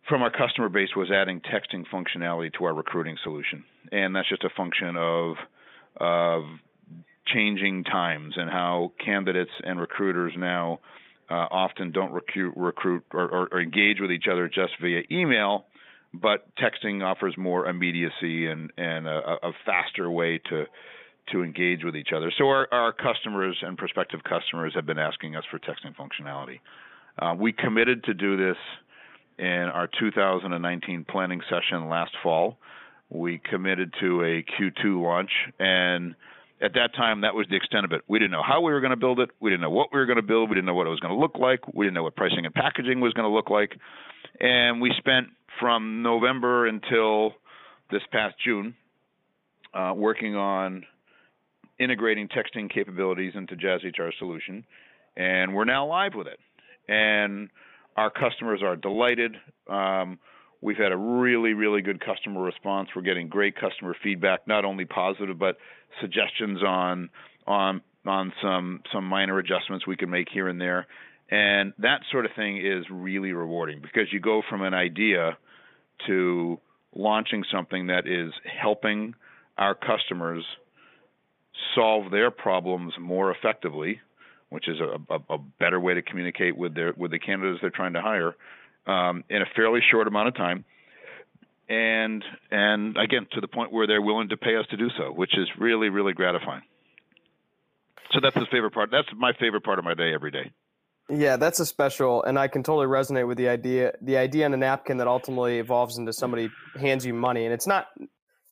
from 0.08 0.22
our 0.22 0.32
customer 0.32 0.68
base 0.68 0.90
was 0.96 1.10
adding 1.12 1.42
texting 1.42 1.86
functionality 1.88 2.52
to 2.54 2.66
our 2.66 2.74
recruiting 2.74 3.16
solution. 3.24 3.64
And 3.92 4.16
that's 4.16 4.28
just 4.28 4.44
a 4.44 4.50
function 4.56 4.96
of 4.98 5.36
of 5.98 6.44
changing 7.28 7.84
times 7.86 8.34
and 8.38 8.50
how 8.50 8.92
candidates 9.04 9.52
and 9.64 9.80
recruiters 9.80 10.34
now 10.38 10.80
uh, 11.30 11.48
often 11.50 11.92
don't 11.92 12.12
recruit, 12.12 12.54
recruit 12.58 13.04
or, 13.14 13.24
or, 13.24 13.48
or, 13.52 13.62
engage 13.62 14.00
with 14.02 14.12
each 14.12 14.26
other 14.30 14.50
just 14.50 14.74
via 14.82 15.02
email, 15.10 15.66
but 16.14 16.48
texting 16.58 17.04
offers 17.04 17.36
more 17.38 17.68
immediacy 17.68 18.48
and, 18.48 18.72
and 18.78 19.08
a, 19.08 19.38
a 19.44 19.52
faster 19.66 20.10
way 20.10 20.40
to 20.50 20.66
to 21.32 21.42
engage 21.42 21.86
with 21.86 21.96
each 21.96 22.10
other. 22.14 22.34
So 22.38 22.50
our, 22.50 22.68
our 22.74 22.92
customers 22.92 23.58
and 23.62 23.78
prospective 23.78 24.20
customers 24.26 24.74
have 24.76 24.86
been 24.86 25.00
asking 25.00 25.38
us 25.38 25.46
for 25.50 25.58
texting 25.58 25.96
functionality. 25.96 26.60
Uh, 27.18 27.34
we 27.34 27.54
committed 27.54 28.04
to 28.04 28.14
do 28.14 28.36
this 28.36 28.58
in 29.40 29.46
our 29.46 29.88
2019 30.00 31.06
planning 31.10 31.40
session 31.50 31.88
last 31.88 32.12
fall. 32.22 32.58
We 33.10 33.40
committed 33.50 33.94
to 34.02 34.22
a 34.22 34.44
Q2 34.44 35.02
launch 35.02 35.32
and 35.60 36.14
at 36.64 36.74
that 36.76 36.96
time, 36.96 37.22
that 37.22 37.36
was 37.36 37.46
the 37.50 37.58
extent 37.58 37.84
of 37.84 37.92
it. 37.92 38.02
We 38.08 38.20
didn't 38.20 38.32
know 38.32 38.42
how 38.42 38.62
we 38.62 38.72
were 38.72 38.80
going 38.80 38.92
to 38.92 38.98
build 38.98 39.20
it. 39.20 39.30
We 39.42 39.50
didn't 39.50 39.62
know 39.62 39.70
what 39.70 39.90
we 39.92 40.00
were 40.00 40.06
going 40.06 40.18
to 40.18 40.22
build. 40.24 40.50
We 40.50 40.56
didn't 40.56 40.66
know 40.66 40.74
what 40.74 40.88
it 40.88 40.92
was 40.92 41.02
going 41.02 41.14
to 41.14 41.20
look 41.20 41.38
like. 41.38 41.60
We 41.74 41.86
didn't 41.86 41.96
know 41.96 42.04
what 42.04 42.16
pricing 42.16 42.46
and 42.46 42.54
packaging 42.54 43.02
was 43.02 43.12
going 43.14 43.30
to 43.30 43.36
look 43.36 43.50
like. 43.50 43.74
And 44.40 44.82
we 44.82 44.94
spent 44.98 45.28
from 45.60 46.02
November 46.02 46.68
until 46.68 47.34
this 47.92 48.02
past 48.12 48.36
June 48.44 48.76
uh, 49.74 49.94
working 49.96 50.36
on 50.36 50.84
integrating 51.80 52.28
texting 52.28 52.72
capabilities 52.72 53.34
into 53.36 53.56
Jazz 53.56 53.82
HR 53.84 54.10
Solution, 54.20 54.66
and 55.18 55.54
we're 55.54 55.66
now 55.66 55.88
live 55.88 56.14
with 56.16 56.28
it. 56.28 56.40
And 56.88 57.50
our 57.96 58.10
customers 58.10 58.62
are 58.64 58.76
delighted. 58.76 59.36
Um, 59.70 60.20
We've 60.64 60.78
had 60.78 60.94
a 60.94 60.98
really, 60.98 61.52
really 61.52 61.82
good 61.82 62.00
customer 62.00 62.42
response. 62.42 62.88
We're 62.96 63.02
getting 63.02 63.28
great 63.28 63.54
customer 63.60 63.98
feedback, 64.02 64.48
not 64.48 64.64
only 64.64 64.86
positive 64.86 65.38
but 65.38 65.58
suggestions 66.00 66.64
on 66.64 67.10
on 67.46 67.82
on 68.06 68.32
some 68.42 68.82
some 68.94 69.04
minor 69.04 69.40
adjustments 69.40 69.86
we 69.86 69.98
can 69.98 70.10
make 70.10 70.30
here 70.34 70.48
and 70.48 70.62
there. 70.62 70.88
And 71.30 71.74
that 71.80 72.02
sort 72.12 72.26
of 72.26 72.32
thing 72.36 72.58
is 72.58 72.86
really 72.92 73.32
rewarding 73.32 73.82
because 73.82 74.12
you 74.12 74.20
go 74.20 74.42
from 74.48 74.62
an 74.62 74.74
idea 74.74 75.38
to 76.08 76.60
launching 76.96 77.44
something 77.52 77.88
that 77.88 78.08
is 78.08 78.32
helping 78.62 79.16
our 79.58 79.76
customers 79.76 80.44
solve 81.76 82.12
their 82.12 82.32
problems 82.32 82.94
more 83.00 83.32
effectively, 83.32 84.00
which 84.50 84.68
is 84.68 84.78
a, 84.80 85.14
a, 85.14 85.36
a 85.36 85.38
better 85.60 85.80
way 85.80 85.94
to 85.94 86.02
communicate 86.02 86.58
with 86.58 86.76
their 86.76 86.94
with 86.96 87.12
the 87.12 87.20
candidates 87.20 87.60
they're 87.62 87.70
trying 87.70 87.94
to 87.94 88.02
hire 88.02 88.36
um, 88.86 89.24
in 89.30 89.42
a 89.42 89.46
fairly 89.56 89.80
short 89.92 90.08
amount 90.08 90.28
of 90.28 90.36
time, 90.36 90.66
and 91.70 92.24
and 92.52 92.98
again 92.98 93.28
to 93.32 93.42
the 93.42 93.48
point 93.48 93.72
where 93.72 93.88
they're 93.88 94.02
willing 94.02 94.30
to 94.30 94.38
pay 94.38 94.56
us 94.56 94.66
to 94.70 94.78
do 94.78 94.90
so, 94.98 95.12
which 95.12 95.38
is 95.38 95.48
really 95.58 95.90
really 95.90 96.14
gratifying. 96.14 96.64
So 98.12 98.20
that's 98.22 98.36
the 98.36 98.46
favorite 98.52 98.74
part. 98.74 98.92
That's 98.92 99.08
my 99.16 99.34
favorite 99.34 99.64
part 99.64 99.80
of 99.80 99.86
my 99.86 99.96
day 99.96 100.14
every 100.14 100.30
day. 100.30 100.52
Yeah, 101.10 101.36
that's 101.36 101.60
a 101.60 101.66
special, 101.66 102.24
and 102.24 102.40
I 102.40 102.48
can 102.48 102.64
totally 102.64 102.88
resonate 102.88 103.28
with 103.28 103.38
the 103.38 103.50
idea. 103.50 103.94
The 104.02 104.18
idea 104.18 104.46
on 104.46 104.54
a 104.54 104.58
napkin 104.58 104.98
that 104.98 105.08
ultimately 105.08 105.60
evolves 105.60 105.98
into 105.98 106.14
somebody 106.14 106.50
hands 106.80 107.06
you 107.06 107.14
money, 107.14 107.46
and 107.46 107.54
it's 107.54 107.68
not, 107.68 107.88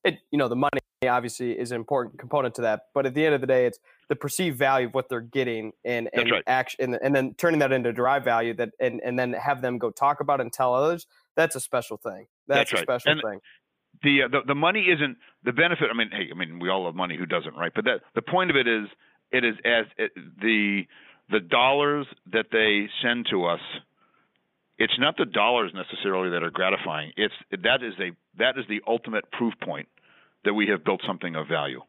it 0.04 0.20
you 0.32 0.38
know 0.38 0.50
the 0.50 0.58
money 0.58 0.80
obviously 1.08 1.58
is 1.58 1.72
an 1.72 1.78
important 1.78 2.20
component 2.20 2.56
to 2.56 2.62
that, 2.64 2.88
but 2.94 3.06
at 3.06 3.14
the 3.14 3.26
end 3.26 3.36
of 3.36 3.42
the 3.42 3.48
day, 3.48 3.66
it's 3.66 3.80
the 4.12 4.16
perceived 4.18 4.58
value 4.58 4.88
of 4.88 4.94
what 4.94 5.08
they're 5.08 5.22
getting 5.22 5.72
and 5.86 6.10
and 6.12 6.30
right. 6.30 6.44
action 6.46 6.82
and, 6.82 7.00
and 7.02 7.16
then 7.16 7.34
turning 7.36 7.62
that 7.62 7.72
into 7.72 7.94
derived 7.94 8.26
value 8.26 8.54
that 8.54 8.72
and 8.78 9.00
and 9.06 9.18
then 9.18 9.32
have 9.32 9.62
them 9.62 9.78
go 9.78 9.90
talk 9.90 10.20
about 10.20 10.42
and 10.42 10.52
tell 10.52 10.74
others 10.74 11.08
that's 11.38 11.56
a 11.56 11.62
special 11.62 11.96
thing 11.96 12.28
that's, 12.46 12.72
that's 12.72 12.82
a 12.82 12.84
special 12.84 13.12
and 13.14 13.22
thing 13.24 13.40
the, 14.04 14.24
uh, 14.24 14.28
the 14.28 14.42
the 14.48 14.54
money 14.54 14.88
isn't 14.94 15.16
the 15.46 15.54
benefit 15.54 15.88
i 15.90 15.98
mean 15.98 16.10
hey 16.12 16.28
i 16.30 16.38
mean 16.38 16.60
we 16.60 16.68
all 16.68 16.84
love 16.84 16.94
money 16.94 17.16
who 17.18 17.26
doesn't 17.26 17.56
right 17.56 17.72
but 17.74 17.86
that 17.86 18.02
the 18.14 18.22
point 18.22 18.50
of 18.50 18.58
it 18.58 18.68
is 18.68 18.90
it 19.32 19.46
is 19.46 19.56
as 19.64 19.86
it, 19.98 20.12
the 20.42 20.82
the 21.32 21.40
dollars 21.40 22.08
that 22.32 22.46
they 22.52 22.88
send 23.02 23.28
to 23.32 23.46
us 23.46 23.62
it's 24.78 24.98
not 24.98 25.16
the 25.18 25.26
dollars 25.26 25.72
necessarily 25.74 26.32
that 26.32 26.44
are 26.44 26.52
gratifying 26.52 27.12
it's 27.18 27.34
that 27.52 27.84
is 27.84 27.94
a 28.00 28.12
that 28.38 28.58
is 28.58 28.66
the 28.70 28.82
ultimate 28.88 29.30
proof 29.32 29.54
point 29.62 29.88
that 30.44 30.54
we 30.54 30.68
have 30.68 30.84
built 30.84 31.02
something 31.06 31.36
of 31.36 31.48
value 31.48 31.82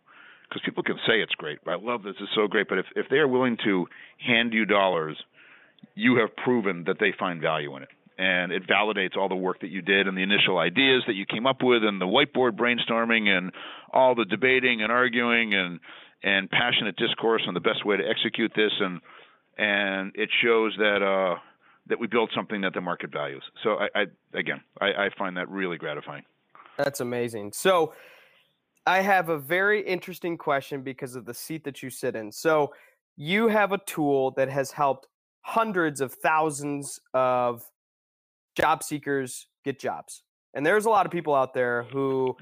because 0.52 0.62
people 0.64 0.82
can 0.82 0.96
say 1.06 1.20
it's 1.22 1.34
great. 1.34 1.58
I 1.66 1.76
love 1.80 2.02
this. 2.02 2.14
It's 2.20 2.30
so 2.34 2.46
great. 2.46 2.68
But 2.68 2.78
if, 2.78 2.86
if 2.94 3.06
they 3.08 3.16
are 3.16 3.28
willing 3.28 3.56
to 3.64 3.86
hand 4.18 4.52
you 4.52 4.66
dollars, 4.66 5.16
you 5.94 6.16
have 6.16 6.36
proven 6.36 6.84
that 6.86 6.96
they 7.00 7.12
find 7.18 7.40
value 7.40 7.74
in 7.76 7.82
it. 7.82 7.88
And 8.18 8.52
it 8.52 8.64
validates 8.68 9.16
all 9.16 9.28
the 9.28 9.34
work 9.34 9.60
that 9.62 9.70
you 9.70 9.80
did 9.80 10.06
and 10.06 10.16
the 10.16 10.22
initial 10.22 10.58
ideas 10.58 11.02
that 11.06 11.14
you 11.14 11.24
came 11.24 11.46
up 11.46 11.62
with 11.62 11.82
and 11.82 12.00
the 12.00 12.06
whiteboard 12.06 12.52
brainstorming 12.52 13.28
and 13.28 13.52
all 13.92 14.14
the 14.14 14.26
debating 14.26 14.82
and 14.82 14.92
arguing 14.92 15.54
and 15.54 15.80
and 16.24 16.48
passionate 16.48 16.94
discourse 16.94 17.42
on 17.48 17.54
the 17.54 17.60
best 17.60 17.84
way 17.84 17.96
to 17.96 18.04
execute 18.08 18.52
this 18.54 18.70
and 18.78 19.00
and 19.58 20.12
it 20.14 20.30
shows 20.42 20.74
that 20.78 21.02
uh, 21.02 21.38
that 21.86 21.98
we 21.98 22.06
built 22.06 22.30
something 22.34 22.60
that 22.62 22.74
the 22.74 22.80
market 22.80 23.12
values. 23.12 23.42
So 23.62 23.76
I, 23.78 23.88
I 23.94 24.06
again 24.38 24.60
I, 24.80 24.86
I 24.86 25.10
find 25.18 25.36
that 25.36 25.48
really 25.48 25.78
gratifying. 25.78 26.24
That's 26.78 27.00
amazing. 27.00 27.52
So 27.52 27.92
I 28.86 29.00
have 29.00 29.28
a 29.28 29.38
very 29.38 29.80
interesting 29.80 30.36
question 30.36 30.82
because 30.82 31.14
of 31.14 31.24
the 31.24 31.34
seat 31.34 31.64
that 31.64 31.82
you 31.82 31.90
sit 31.90 32.16
in. 32.16 32.32
So, 32.32 32.72
you 33.16 33.48
have 33.48 33.72
a 33.72 33.78
tool 33.78 34.30
that 34.32 34.48
has 34.48 34.72
helped 34.72 35.06
hundreds 35.42 36.00
of 36.00 36.14
thousands 36.14 36.98
of 37.12 37.62
job 38.56 38.82
seekers 38.82 39.48
get 39.64 39.78
jobs. 39.78 40.22
And 40.54 40.64
there's 40.64 40.86
a 40.86 40.90
lot 40.90 41.04
of 41.04 41.12
people 41.12 41.34
out 41.34 41.52
there 41.52 41.82
who 41.92 42.36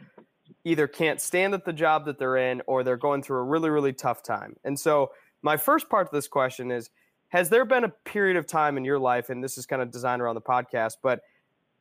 either 0.65 0.87
can't 0.87 1.21
stand 1.21 1.55
at 1.55 1.65
the 1.65 1.73
job 1.73 2.05
that 2.05 2.19
they're 2.19 2.37
in 2.37 2.63
or 2.67 2.85
they're 2.85 2.97
going 2.97 3.23
through 3.23 3.39
a 3.39 3.43
really, 3.43 3.69
really 3.69 3.93
tough 3.93 4.23
time. 4.23 4.55
And 4.65 4.79
so, 4.79 5.11
my 5.43 5.57
first 5.57 5.89
part 5.89 6.07
of 6.07 6.13
this 6.13 6.29
question 6.29 6.71
is 6.71 6.91
Has 7.29 7.49
there 7.49 7.65
been 7.65 7.85
a 7.85 7.89
period 7.89 8.37
of 8.37 8.47
time 8.47 8.77
in 8.77 8.85
your 8.85 8.99
life, 8.99 9.31
and 9.31 9.43
this 9.43 9.59
is 9.59 9.67
kind 9.67 9.83
of 9.83 9.91
designed 9.91 10.23
around 10.23 10.35
the 10.35 10.41
podcast, 10.41 10.95
but 11.03 11.21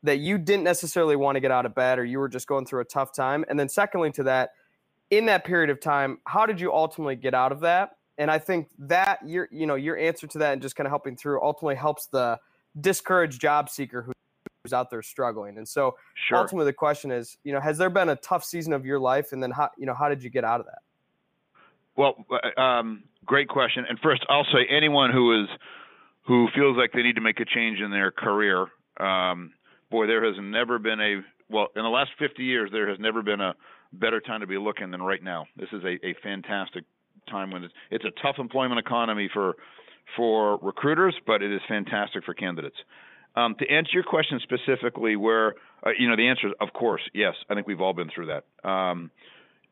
that 0.04 0.20
you 0.20 0.38
didn't 0.38 0.64
necessarily 0.64 1.16
want 1.16 1.36
to 1.36 1.40
get 1.42 1.52
out 1.52 1.66
of 1.66 1.76
bed 1.76 2.00
or 2.00 2.06
you 2.06 2.20
were 2.20 2.30
just 2.30 2.48
going 2.48 2.66
through 2.66 2.82
a 2.82 2.86
tough 2.86 3.14
time? 3.14 3.44
And 3.50 3.60
then, 3.60 3.70
secondly, 3.70 4.12
to 4.12 4.24
that, 4.24 4.52
in 5.10 5.26
that 5.26 5.44
period 5.44 5.70
of 5.70 5.80
time, 5.80 6.20
how 6.26 6.46
did 6.46 6.62
you 6.62 6.74
ultimately 6.74 7.16
get 7.16 7.34
out 7.34 7.52
of 7.52 7.62
that? 7.62 7.92
And 8.18 8.30
I 8.30 8.38
think 8.38 8.68
that 8.80 9.20
your 9.26 9.48
you 9.52 9.66
know 9.66 9.76
your 9.76 9.98
answer 9.98 10.28
to 10.28 10.38
that 10.40 10.54
and 10.54 10.62
just 10.62 10.76
kind 10.76 10.86
of 10.86 10.92
helping 10.92 11.16
through 11.16 11.42
ultimately 11.42 11.76
helps 11.76 12.08
the 12.08 12.38
discouraged 12.80 13.40
job 13.40 13.70
seeker 13.70 14.02
who's 14.02 14.74
out 14.74 14.90
there 14.90 15.02
struggling. 15.02 15.58
And 15.58 15.68
so 15.68 15.96
sure. 16.16 16.38
ultimately 16.38 16.66
the 16.66 16.74
question 16.74 17.12
is, 17.12 17.38
you 17.44 17.54
know, 17.54 17.62
has 17.62 17.78
there 17.78 17.90
been 17.90 18.10
a 18.10 18.18
tough 18.18 18.44
season 18.44 18.74
of 18.74 18.86
your 18.86 19.00
life 19.00 19.32
and 19.32 19.42
then 19.42 19.52
how 19.52 19.70
you 19.78 19.86
know 19.86 19.94
how 19.94 20.10
did 20.10 20.22
you 20.22 20.30
get 20.30 20.44
out 20.44 20.60
of 20.60 20.66
that? 20.66 20.80
Well, 21.96 22.26
uh, 22.30 22.62
um, 22.62 23.04
great 23.30 23.48
question. 23.48 23.86
And 23.88 23.98
first, 24.00 24.26
I'll 24.28 24.48
say 24.52 24.66
anyone 24.76 25.12
who 25.12 25.44
is 25.44 25.48
who 26.26 26.48
feels 26.56 26.76
like 26.78 26.92
they 26.92 27.04
need 27.04 27.16
to 27.16 27.22
make 27.22 27.40
a 27.40 27.46
change 27.46 27.80
in 27.80 27.92
their 27.92 28.12
career, 28.12 28.68
um, 29.00 29.54
boy, 29.90 30.08
there 30.08 30.26
has 30.26 30.36
never 30.42 30.80
been 30.80 31.00
a 31.00 31.22
well 31.50 31.68
in 31.76 31.84
the 31.84 31.90
last 31.90 32.10
50 32.20 32.44
years 32.44 32.70
there 32.74 32.90
has 32.90 33.00
never 33.00 33.22
been 33.22 33.40
a 33.40 33.54
better 33.94 34.20
time 34.20 34.42
to 34.42 34.48
be 34.48 34.58
looking 34.58 34.92
than 34.92 35.02
right 35.02 35.24
now. 35.24 35.46
This 35.56 35.70
is 35.72 35.84
a, 35.84 36.06
a 36.06 36.16
fantastic 36.22 36.84
time 37.30 37.52
when 37.52 37.64
it's, 37.64 37.74
it's 37.92 38.06
a 38.06 38.22
tough 38.22 38.36
employment 38.40 38.80
economy 38.80 39.30
for 39.32 39.56
for 40.18 40.58
recruiters, 40.64 41.16
but 41.28 41.44
it 41.44 41.54
is 41.54 41.62
fantastic 41.68 42.26
for 42.26 42.34
candidates. 42.34 42.78
Um, 43.36 43.56
to 43.60 43.70
answer 43.70 43.92
your 43.94 44.04
question 44.04 44.42
specifically, 44.42 45.16
where 45.16 45.54
uh, 45.86 45.92
you 46.00 46.10
know 46.10 46.16
the 46.16 46.28
answer 46.28 46.48
is 46.48 46.54
of 46.60 46.74
course 46.74 47.02
yes. 47.14 47.36
I 47.48 47.54
think 47.54 47.68
we've 47.68 47.82
all 47.82 47.94
been 47.94 48.10
through 48.14 48.32
that. 48.34 48.68
Um, 48.68 49.12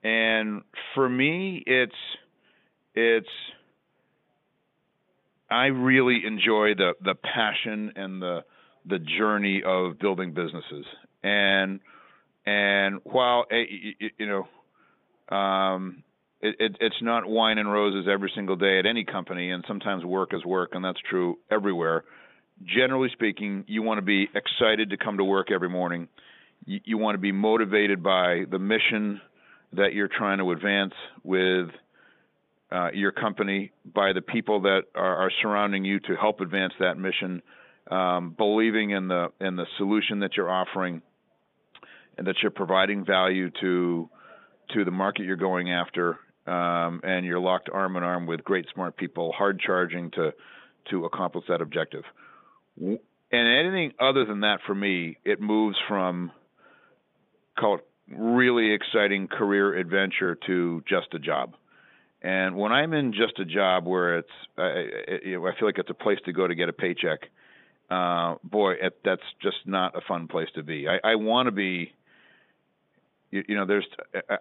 and 0.03 0.61
for 0.93 1.09
me, 1.09 1.63
it's 1.65 1.95
it's 2.97 3.29
I 5.49 5.67
really 5.67 6.21
enjoy 6.25 6.73
the 6.75 6.93
the 7.03 7.13
passion 7.13 7.93
and 7.95 8.21
the 8.21 8.43
the 8.87 8.97
journey 8.99 9.61
of 9.63 9.99
building 9.99 10.33
businesses. 10.33 10.85
And 11.23 11.79
and 12.45 12.99
while 13.03 13.45
eh, 13.51 13.99
you 14.17 14.25
know, 14.25 15.35
um, 15.35 16.03
it, 16.41 16.55
it, 16.59 16.77
it's 16.79 17.01
not 17.01 17.27
wine 17.27 17.59
and 17.59 17.71
roses 17.71 18.07
every 18.11 18.31
single 18.33 18.55
day 18.55 18.79
at 18.79 18.85
any 18.87 19.03
company, 19.03 19.51
and 19.51 19.63
sometimes 19.67 20.03
work 20.03 20.33
is 20.33 20.43
work, 20.43 20.71
and 20.73 20.83
that's 20.83 20.99
true 21.07 21.37
everywhere. 21.51 22.03
Generally 22.65 23.09
speaking, 23.13 23.63
you 23.67 23.83
want 23.83 23.99
to 23.99 24.05
be 24.05 24.27
excited 24.33 24.89
to 24.89 24.97
come 24.97 25.17
to 25.17 25.23
work 25.23 25.51
every 25.51 25.69
morning. 25.69 26.07
You, 26.65 26.79
you 26.83 26.97
want 26.97 27.13
to 27.13 27.19
be 27.19 27.31
motivated 27.31 28.01
by 28.01 28.45
the 28.49 28.57
mission 28.57 29.21
that 29.73 29.93
you're 29.93 30.09
trying 30.09 30.39
to 30.39 30.51
advance 30.51 30.93
with 31.23 31.69
uh, 32.71 32.89
your 32.93 33.11
company, 33.11 33.71
by 33.93 34.13
the 34.13 34.21
people 34.21 34.61
that 34.61 34.83
are, 34.93 35.15
are, 35.15 35.31
surrounding 35.41 35.85
you 35.85 35.99
to 36.01 36.15
help 36.15 36.41
advance 36.41 36.73
that 36.79 36.97
mission, 36.97 37.41
um, 37.89 38.35
believing 38.37 38.89
in 38.91 39.07
the 39.07 39.31
in 39.39 39.55
the 39.55 39.65
solution 39.77 40.19
that 40.19 40.35
you're 40.35 40.49
offering, 40.49 41.01
and 42.17 42.27
that 42.27 42.35
you're 42.41 42.51
providing 42.51 43.05
value 43.05 43.49
to 43.61 44.09
to 44.73 44.83
the 44.83 44.91
market 44.91 45.23
you're 45.23 45.37
going 45.37 45.71
after, 45.71 46.19
um, 46.45 46.99
and 47.03 47.25
you're 47.25 47.39
locked 47.39 47.69
arm 47.71 47.95
in 47.95 48.03
arm 48.03 48.25
with 48.25 48.43
great 48.43 48.65
smart 48.73 48.97
people, 48.97 49.31
hard 49.31 49.61
charging 49.61 50.11
to 50.11 50.33
to 50.91 51.05
accomplish 51.05 51.45
that 51.47 51.61
objective. 51.61 52.03
And 53.31 53.47
anything 53.47 53.93
other 53.99 54.25
than 54.25 54.41
that, 54.41 54.59
for 54.65 54.75
me, 54.75 55.17
it 55.23 55.39
moves 55.39 55.77
from 55.87 56.31
call 57.57 57.75
it 57.75 57.87
really 58.15 58.73
exciting 58.73 59.27
career 59.27 59.75
adventure 59.77 60.37
to 60.47 60.83
just 60.87 61.13
a 61.13 61.19
job. 61.19 61.55
And 62.21 62.55
when 62.55 62.71
I'm 62.71 62.93
in 62.93 63.13
just 63.13 63.39
a 63.39 63.45
job 63.45 63.85
where 63.85 64.19
it's, 64.19 64.29
I, 64.57 64.85
you 65.23 65.39
know, 65.39 65.47
I 65.47 65.51
feel 65.57 65.67
like 65.67 65.77
it's 65.77 65.89
a 65.89 65.93
place 65.93 66.17
to 66.25 66.33
go 66.33 66.47
to 66.47 66.55
get 66.55 66.67
a 66.67 66.73
paycheck. 66.73 67.19
Uh, 67.89 68.35
boy, 68.43 68.73
it, 68.73 68.99
that's 69.05 69.21
just 69.41 69.57
not 69.65 69.95
a 69.95 70.01
fun 70.07 70.27
place 70.27 70.49
to 70.55 70.63
be. 70.63 70.87
I, 70.87 71.11
I 71.11 71.15
want 71.15 71.47
to 71.47 71.51
be. 71.51 71.93
You, 73.29 73.43
you 73.47 73.55
know, 73.55 73.65
there's. 73.65 73.85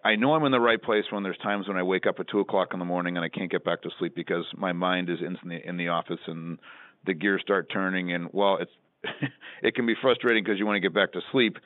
I 0.04 0.16
know 0.16 0.34
I'm 0.34 0.44
in 0.44 0.52
the 0.52 0.60
right 0.60 0.80
place 0.80 1.04
when 1.10 1.22
there's 1.22 1.38
times 1.38 1.68
when 1.68 1.76
I 1.76 1.82
wake 1.82 2.06
up 2.06 2.18
at 2.18 2.28
two 2.28 2.40
o'clock 2.40 2.68
in 2.72 2.78
the 2.78 2.84
morning 2.84 3.16
and 3.16 3.24
I 3.24 3.28
can't 3.28 3.50
get 3.50 3.64
back 3.64 3.82
to 3.82 3.90
sleep 3.98 4.14
because 4.14 4.44
my 4.56 4.72
mind 4.72 5.10
is 5.10 5.18
in 5.20 5.36
the 5.48 5.68
in 5.68 5.76
the 5.76 5.88
office 5.88 6.20
and 6.26 6.58
the 7.04 7.14
gears 7.14 7.42
start 7.42 7.68
turning. 7.72 8.12
And 8.12 8.30
well, 8.32 8.58
it's 8.60 8.70
it 9.62 9.74
can 9.74 9.86
be 9.86 9.94
frustrating 10.00 10.42
because 10.42 10.58
you 10.58 10.66
want 10.66 10.76
to 10.76 10.80
get 10.80 10.94
back 10.94 11.12
to 11.12 11.20
sleep. 11.30 11.58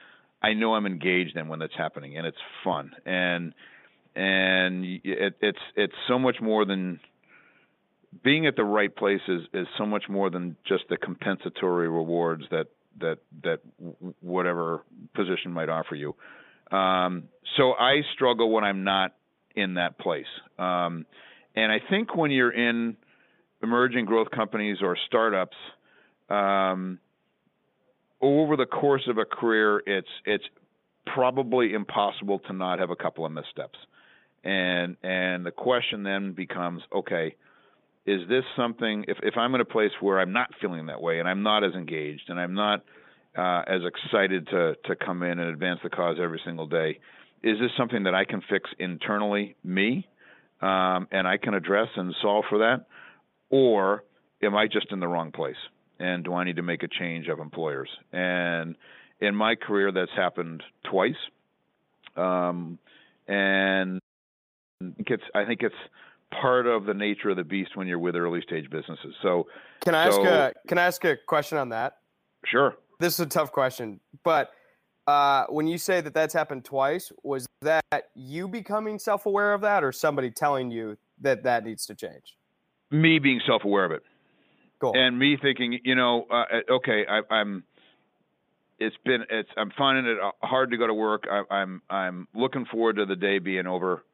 I 0.42 0.55
know 0.55 0.75
I'm 0.75 0.87
engaged 0.87 1.37
in 1.37 1.49
when 1.49 1.59
that's 1.59 1.77
happening 1.77 2.16
and 2.16 2.27
it's 2.27 2.38
fun 2.64 2.92
and 3.05 3.53
and 4.16 4.85
it, 5.05 5.35
it's 5.40 5.59
it's 5.77 5.94
so 6.09 6.18
much 6.18 6.37
more 6.40 6.64
than 6.64 7.01
being 8.25 8.46
at 8.46 8.57
the 8.57 8.64
right 8.64 8.94
place 8.94 9.20
is, 9.29 9.42
is 9.55 9.66
so 9.79 9.87
much 9.87 10.05
more 10.09 10.31
than 10.31 10.57
just 10.66 10.85
the 10.88 10.96
compensatory 10.96 11.88
rewards 11.88 12.44
that 12.51 12.66
that 13.01 13.18
that 13.44 13.61
whatever 14.20 14.83
position 15.14 15.53
might 15.53 15.68
offer 15.68 15.94
you. 15.94 16.14
Um, 16.77 17.25
so 17.57 17.73
I 17.73 18.01
struggle 18.14 18.51
when 18.51 18.64
I'm 18.64 18.85
not 18.85 19.14
in 19.55 19.75
that 19.75 19.99
place. 19.99 20.27
Um, 20.59 21.07
and 21.57 21.73
I 21.73 21.79
think 21.88 22.16
when 22.16 22.31
you're 22.31 22.53
in 22.53 22.96
emerging 23.62 24.07
growth 24.07 24.31
companies 24.31 24.79
or 24.83 24.96
startups, 25.07 25.57
um, 26.29 26.99
over 28.20 28.57
the 28.57 28.66
course 28.66 29.03
of 29.09 29.18
a 29.18 29.25
career, 29.25 29.83
it's 29.87 30.09
it's 30.25 30.44
probably 31.14 31.75
impossible 31.75 32.40
to 32.40 32.53
not 32.53 32.81
have 32.81 32.90
a 32.90 32.96
couple 32.96 33.25
of 33.25 33.33
missteps 33.33 33.79
and 34.44 34.96
and 35.03 35.44
the 35.44 35.50
question 35.50 36.03
then 36.03 36.33
becomes 36.33 36.83
okay 36.94 37.35
is 38.07 38.20
this 38.29 38.44
something 38.57 39.05
if 39.07 39.18
if 39.22 39.35
i'm 39.37 39.55
in 39.55 39.61
a 39.61 39.64
place 39.64 39.90
where 40.00 40.18
i'm 40.18 40.33
not 40.33 40.48
feeling 40.61 40.87
that 40.87 41.00
way 41.00 41.18
and 41.18 41.29
i'm 41.29 41.42
not 41.42 41.62
as 41.62 41.74
engaged 41.74 42.22
and 42.29 42.40
i'm 42.40 42.55
not 42.55 42.83
uh, 43.37 43.62
as 43.68 43.81
excited 43.87 44.46
to 44.48 44.74
to 44.87 44.96
come 44.96 45.22
in 45.22 45.38
and 45.38 45.50
advance 45.50 45.79
the 45.83 45.90
cause 45.90 46.16
every 46.20 46.40
single 46.44 46.66
day 46.66 46.98
is 47.42 47.59
this 47.61 47.70
something 47.76 48.05
that 48.05 48.14
i 48.14 48.24
can 48.24 48.42
fix 48.50 48.68
internally 48.79 49.57
me 49.62 50.09
um, 50.62 51.07
and 51.12 51.29
i 51.29 51.37
can 51.37 51.55
address 51.55 51.88
and 51.96 52.14
solve 52.22 52.44
for 52.48 52.59
that? 52.59 52.87
Or 53.50 54.05
am 54.42 54.57
i 54.57 54.66
just 54.66 54.87
in 54.90 55.00
the 55.00 55.09
wrong 55.09 55.33
place 55.33 55.57
and 55.98 56.24
do 56.24 56.35
i 56.35 56.44
need 56.44 56.57
to 56.57 56.62
make 56.62 56.83
a 56.83 56.88
change 56.88 57.29
of 57.29 57.38
employers? 57.40 57.90
And 58.12 58.74
in 59.20 59.35
my 59.35 59.55
career 59.55 59.92
that's 59.92 60.11
happened 60.16 60.62
twice. 60.90 61.14
Um, 62.16 62.79
and 63.29 64.00
it's 64.81 65.23
I 65.35 65.45
think 65.45 65.62
it's 65.62 65.75
part 66.40 66.66
of 66.66 66.87
the 66.87 66.95
nature 66.95 67.31
of 67.31 67.37
the 67.37 67.45
beast 67.45 67.77
when 67.77 67.87
you're 67.87 67.99
with 67.99 68.16
early 68.16 68.40
stage 68.43 68.71
businesses. 68.71 69.14
So 69.23 69.47
can 69.81 69.95
I 69.95 70.11
so, 70.11 70.25
ask 70.25 70.31
a 70.31 70.69
can 70.69 70.79
I 70.79 70.85
ask 70.85 71.05
a 71.05 71.16
question 71.16 71.59
on 71.59 71.71
that? 71.71 71.99
Sure. 72.47 72.77
This 72.99 73.14
is 73.14 73.21
a 73.21 73.27
tough 73.27 73.53
question, 73.53 74.01
but 74.25 74.51
uh, 75.07 75.47
when 75.49 75.66
you 75.66 75.79
say 75.79 76.01
that 76.01 76.14
that's 76.14 76.35
happened 76.35 76.64
twice, 76.64 77.11
was 77.23 77.47
that 77.62 78.11
you 78.14 78.47
becoming 78.47 78.99
self 78.99 79.27
aware 79.27 79.53
of 79.55 79.62
that, 79.62 79.83
or 79.83 79.93
somebody 79.93 80.31
telling 80.31 80.71
you 80.71 80.97
that 81.21 81.43
that 81.45 81.64
needs 81.64 81.87
to 81.87 81.95
change? 81.95 82.37
Me 82.90 83.19
being 83.19 83.40
self 83.47 83.64
aware 83.64 83.85
of 83.85 83.93
it. 83.93 84.03
Cool. 84.81 84.93
And 84.95 85.19
me 85.19 85.37
thinking, 85.40 85.79
you 85.85 85.95
know, 85.95 86.27
uh, 86.31 86.45
okay, 86.71 87.05
I, 87.09 87.35
I'm 87.35 87.64
it's 88.79 88.97
been 89.05 89.25
it's 89.31 89.49
I'm 89.57 89.73
finding 89.77 90.07
it 90.07 90.19
hard 90.43 90.71
to 90.71 90.77
go 90.77 90.87
to 90.87 90.95
work. 90.95 91.25
I, 91.31 91.55
I'm 91.55 91.83
I'm 91.90 92.29
looking 92.35 92.66
forward 92.66 92.97
to 92.97 93.07
the 93.07 93.16
day 93.16 93.38
being 93.38 93.66
over 93.66 94.05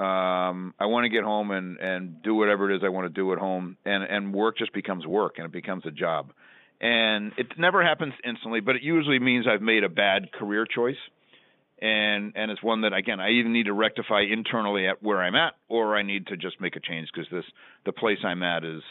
um, 0.00 0.72
I 0.80 0.86
want 0.86 1.04
to 1.04 1.10
get 1.10 1.24
home 1.24 1.50
and 1.50 1.78
and 1.78 2.22
do 2.22 2.34
whatever 2.34 2.70
it 2.70 2.76
is 2.76 2.82
I 2.82 2.88
want 2.88 3.04
to 3.04 3.12
do 3.12 3.34
at 3.34 3.38
home, 3.38 3.76
and 3.84 4.02
and 4.02 4.32
work 4.32 4.56
just 4.56 4.72
becomes 4.72 5.06
work 5.06 5.34
and 5.36 5.44
it 5.44 5.52
becomes 5.52 5.84
a 5.84 5.90
job, 5.90 6.32
and 6.80 7.32
it 7.36 7.48
never 7.58 7.84
happens 7.84 8.14
instantly, 8.24 8.60
but 8.60 8.76
it 8.76 8.82
usually 8.82 9.18
means 9.18 9.44
I've 9.46 9.60
made 9.60 9.84
a 9.84 9.90
bad 9.90 10.32
career 10.32 10.64
choice, 10.64 10.96
and 11.82 12.32
and 12.34 12.50
it's 12.50 12.62
one 12.62 12.80
that 12.80 12.94
again 12.94 13.20
I 13.20 13.28
either 13.28 13.50
need 13.50 13.66
to 13.66 13.74
rectify 13.74 14.22
internally 14.22 14.88
at 14.88 15.02
where 15.02 15.18
I'm 15.18 15.34
at, 15.34 15.52
or 15.68 15.94
I 15.94 16.02
need 16.02 16.28
to 16.28 16.36
just 16.38 16.62
make 16.62 16.76
a 16.76 16.80
change 16.80 17.08
because 17.12 17.30
this 17.30 17.44
the 17.84 17.92
place 17.92 18.18
I'm 18.24 18.42
at 18.42 18.64
is 18.64 18.82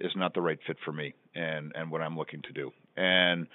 is 0.00 0.10
not 0.16 0.34
the 0.34 0.40
right 0.40 0.58
fit 0.66 0.78
for 0.84 0.90
me 0.90 1.14
and 1.32 1.70
and 1.76 1.92
what 1.92 2.00
I'm 2.00 2.18
looking 2.18 2.42
to 2.42 2.52
do, 2.52 2.72
and 2.96 3.46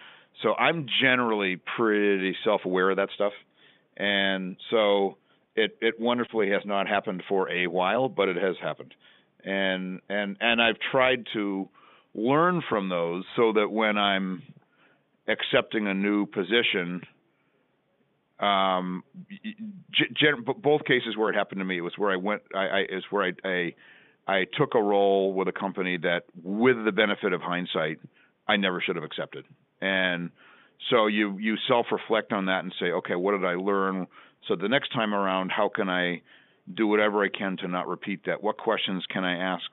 so 0.41 0.53
I'm 0.53 0.86
generally 1.01 1.60
pretty 1.75 2.38
self 2.45 2.62
aware 2.63 2.89
of 2.89 2.95
that 2.97 3.10
stuff, 3.15 3.34
and 3.97 4.55
so 4.71 5.17
it 5.55 5.77
it 5.81 5.99
wonderfully 5.99 6.49
has 6.51 6.61
not 6.65 6.87
happened 6.87 7.23
for 7.27 7.49
a 7.49 7.67
while, 7.67 8.09
but 8.09 8.29
it 8.29 8.35
has 8.37 8.55
happened, 8.61 8.93
and 9.43 10.01
and 10.09 10.37
and 10.39 10.61
I've 10.61 10.77
tried 10.91 11.25
to 11.33 11.69
learn 12.13 12.61
from 12.69 12.89
those 12.89 13.23
so 13.35 13.53
that 13.53 13.69
when 13.69 13.97
I'm 13.97 14.41
accepting 15.27 15.87
a 15.87 15.93
new 15.93 16.25
position, 16.25 17.01
um, 18.39 19.03
gen, 20.13 20.45
both 20.61 20.83
cases 20.85 21.15
where 21.17 21.29
it 21.29 21.35
happened 21.35 21.59
to 21.59 21.65
me, 21.65 21.81
was 21.81 21.93
where 21.97 22.11
I 22.11 22.17
went. 22.17 22.41
I, 22.53 22.65
I 22.67 22.81
is 22.89 23.03
where 23.09 23.23
I, 23.25 23.47
I 23.47 23.73
I 24.27 24.45
took 24.57 24.75
a 24.75 24.81
role 24.81 25.33
with 25.33 25.47
a 25.47 25.53
company 25.53 25.97
that, 25.99 26.23
with 26.43 26.83
the 26.83 26.91
benefit 26.91 27.31
of 27.31 27.41
hindsight, 27.41 27.99
I 28.47 28.57
never 28.57 28.81
should 28.81 28.95
have 28.95 29.05
accepted, 29.05 29.45
and 29.81 30.31
so 30.89 31.07
you 31.07 31.37
you 31.37 31.55
self 31.67 31.87
reflect 31.91 32.33
on 32.33 32.45
that 32.47 32.63
and 32.63 32.73
say, 32.79 32.87
okay, 32.87 33.15
what 33.15 33.31
did 33.31 33.45
I 33.45 33.55
learn? 33.55 34.07
So 34.47 34.55
the 34.55 34.69
next 34.69 34.89
time 34.93 35.13
around, 35.13 35.51
how 35.51 35.69
can 35.69 35.89
I 35.89 36.21
do 36.73 36.88
whatever 36.88 37.23
I 37.23 37.29
can 37.29 37.58
to 37.58 37.67
not 37.67 37.88
repeat 37.88 38.25
that? 38.25 38.41
What 38.41 38.58
questions 38.58 39.03
can 39.10 39.23
I 39.23 39.38
ask 39.53 39.65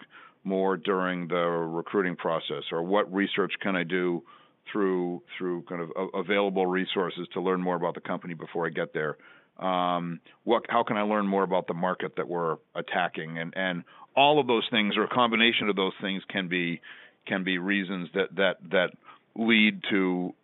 more 0.45 0.77
during 0.77 1.29
the 1.29 1.35
recruiting 1.35 2.17
process, 2.17 2.65
or 2.73 2.83
what 2.83 3.13
research 3.13 3.53
can 3.61 3.77
I 3.77 3.85
do 3.85 4.23
through 4.71 5.23
through 5.37 5.63
kind 5.63 5.83
of 5.83 5.91
available 6.15 6.67
resources 6.67 7.29
to 7.35 7.41
learn 7.41 7.61
more 7.61 7.77
about 7.77 7.95
the 7.95 8.01
company 8.01 8.35
before 8.35 8.67
I 8.67 8.71
get 8.71 8.93
there? 8.93 9.17
Um, 9.59 10.21
what 10.45 10.65
how 10.69 10.83
can 10.83 10.97
I 10.97 11.03
learn 11.03 11.27
more 11.27 11.43
about 11.43 11.67
the 11.67 11.75
market 11.75 12.17
that 12.17 12.29
we're 12.29 12.57
attacking? 12.75 13.39
And 13.39 13.53
and 13.57 13.85
all 14.17 14.41
of 14.41 14.47
those 14.47 14.67
things, 14.71 14.97
or 14.97 15.05
a 15.05 15.09
combination 15.09 15.69
of 15.69 15.77
those 15.77 15.93
things, 16.01 16.23
can 16.29 16.49
be 16.49 16.81
can 17.27 17.45
be 17.45 17.59
reasons 17.59 18.09
that 18.15 18.35
that 18.37 18.57
that 18.71 18.91
lead 19.37 19.83
to 19.91 20.35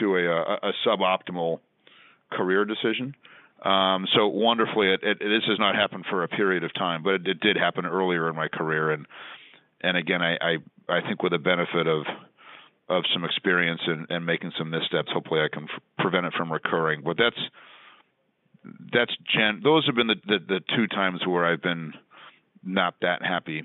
to 0.00 0.16
a, 0.16 0.26
a, 0.26 0.68
a 0.68 0.72
suboptimal 0.86 1.60
career 2.30 2.64
decision. 2.64 3.14
Um, 3.62 4.06
so 4.14 4.26
wonderfully, 4.28 4.92
it, 4.92 5.00
it, 5.02 5.18
this 5.18 5.42
has 5.48 5.58
not 5.58 5.74
happened 5.74 6.04
for 6.10 6.22
a 6.22 6.28
period 6.28 6.62
of 6.62 6.74
time, 6.74 7.02
but 7.02 7.14
it, 7.14 7.26
it 7.26 7.40
did 7.40 7.56
happen 7.56 7.86
earlier 7.86 8.28
in 8.28 8.36
my 8.36 8.48
career, 8.48 8.90
and 8.90 9.06
and 9.80 9.96
again, 9.96 10.22
I 10.22 10.36
I, 10.40 10.56
I 10.88 11.00
think 11.00 11.22
with 11.22 11.32
the 11.32 11.38
benefit 11.38 11.86
of 11.86 12.04
of 12.88 13.04
some 13.12 13.24
experience 13.24 13.80
and, 13.86 14.06
and 14.10 14.24
making 14.24 14.52
some 14.56 14.70
missteps, 14.70 15.10
hopefully 15.12 15.40
I 15.40 15.48
can 15.52 15.64
f- 15.64 15.82
prevent 15.98 16.26
it 16.26 16.34
from 16.34 16.52
recurring. 16.52 17.02
But 17.02 17.16
that's 17.16 17.36
that's 18.92 19.16
gen. 19.34 19.60
Those 19.64 19.86
have 19.86 19.94
been 19.94 20.08
the, 20.08 20.20
the 20.26 20.38
the 20.46 20.60
two 20.76 20.86
times 20.86 21.20
where 21.26 21.44
I've 21.46 21.62
been 21.62 21.94
not 22.62 22.94
that 23.02 23.22
happy 23.22 23.64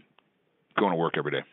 going 0.78 0.92
to 0.92 0.98
work 0.98 1.16
every 1.18 1.32
day. 1.32 1.44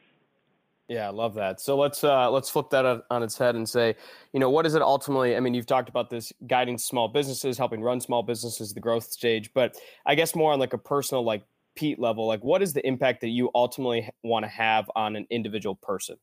Yeah, 0.89 1.07
I 1.07 1.11
love 1.11 1.35
that. 1.35 1.61
So 1.61 1.77
let's 1.77 2.03
uh, 2.03 2.31
let's 2.31 2.49
flip 2.49 2.71
that 2.71 3.05
on 3.11 3.23
its 3.23 3.37
head 3.37 3.55
and 3.55 3.69
say, 3.69 3.95
you 4.33 4.41
know, 4.41 4.49
what 4.49 4.65
is 4.65 4.75
it 4.75 4.81
ultimately? 4.81 5.37
I 5.37 5.41
mean, 5.41 5.53
you've 5.53 5.67
talked 5.67 5.91
about 5.91 6.09
this 6.09 6.33
guiding 6.47 6.79
small 6.79 7.09
businesses, 7.09 7.59
helping 7.59 7.83
run 7.83 8.01
small 8.01 8.23
businesses, 8.23 8.73
the 8.73 8.81
growth 8.81 9.05
stage, 9.05 9.51
but 9.53 9.77
I 10.07 10.15
guess 10.15 10.35
more 10.35 10.53
on 10.53 10.59
like 10.59 10.73
a 10.73 10.79
personal, 10.79 11.23
like 11.23 11.43
Pete 11.77 11.99
level, 11.99 12.27
like 12.27 12.43
what 12.43 12.63
is 12.63 12.73
the 12.73 12.85
impact 12.87 13.21
that 13.21 13.29
you 13.29 13.51
ultimately 13.55 14.09
want 14.25 14.45
to 14.45 14.49
have 14.49 14.91
on 14.97 15.15
an 15.15 15.27
individual 15.29 15.75
person? 15.75 16.17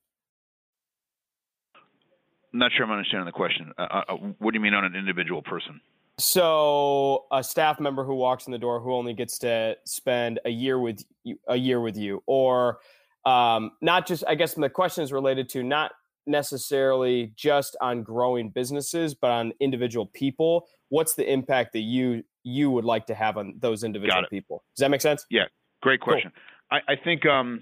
I'm 2.52 2.60
not 2.60 2.72
sure 2.76 2.86
I'm 2.86 2.92
understanding 2.92 3.26
the 3.26 3.34
question. 3.34 3.72
Uh, 3.78 3.82
uh, 3.82 4.04
uh, 4.10 4.16
what 4.40 4.52
do 4.52 4.58
you 4.58 4.62
mean 4.62 4.74
on 4.74 4.84
an 4.84 4.96
individual 4.96 5.44
person? 5.44 5.80
So 6.18 7.26
a 7.32 7.44
staff 7.44 7.80
member 7.80 8.04
who 8.04 8.16
walks 8.16 8.48
in 8.48 8.52
the 8.52 8.58
door 8.58 8.80
who 8.80 8.94
only 8.94 9.14
gets 9.14 9.38
to 9.40 9.78
spend 9.86 10.40
a 10.46 10.50
year 10.50 10.80
with 10.80 11.04
you, 11.24 11.38
a 11.48 11.56
year 11.56 11.80
with 11.82 11.98
you, 11.98 12.24
or 12.26 12.80
um, 13.26 13.72
not 13.82 14.08
just 14.08 14.24
i 14.28 14.36
guess 14.36 14.54
the 14.54 14.70
question 14.70 15.04
is 15.04 15.12
related 15.12 15.50
to 15.50 15.64
not 15.64 15.92
necessarily 16.28 17.32
just 17.36 17.76
on 17.82 18.02
growing 18.02 18.50
businesses 18.50 19.14
but 19.14 19.30
on 19.30 19.54
individual 19.60 20.08
people. 20.08 20.66
What's 20.90 21.14
the 21.14 21.32
impact 21.32 21.74
that 21.74 21.82
you 21.82 22.24
you 22.42 22.72
would 22.72 22.86
like 22.86 23.06
to 23.08 23.16
have 23.16 23.38
on 23.38 23.54
those 23.60 23.84
individual 23.84 24.24
people? 24.30 24.64
Does 24.76 24.82
that 24.82 24.90
make 24.90 25.02
sense? 25.02 25.26
Yeah 25.30 25.46
great 25.86 26.02
question. 26.02 26.32
Cool. 26.34 26.80
I, 26.80 26.94
I, 26.94 26.96
think 27.02 27.26
um, 27.28 27.62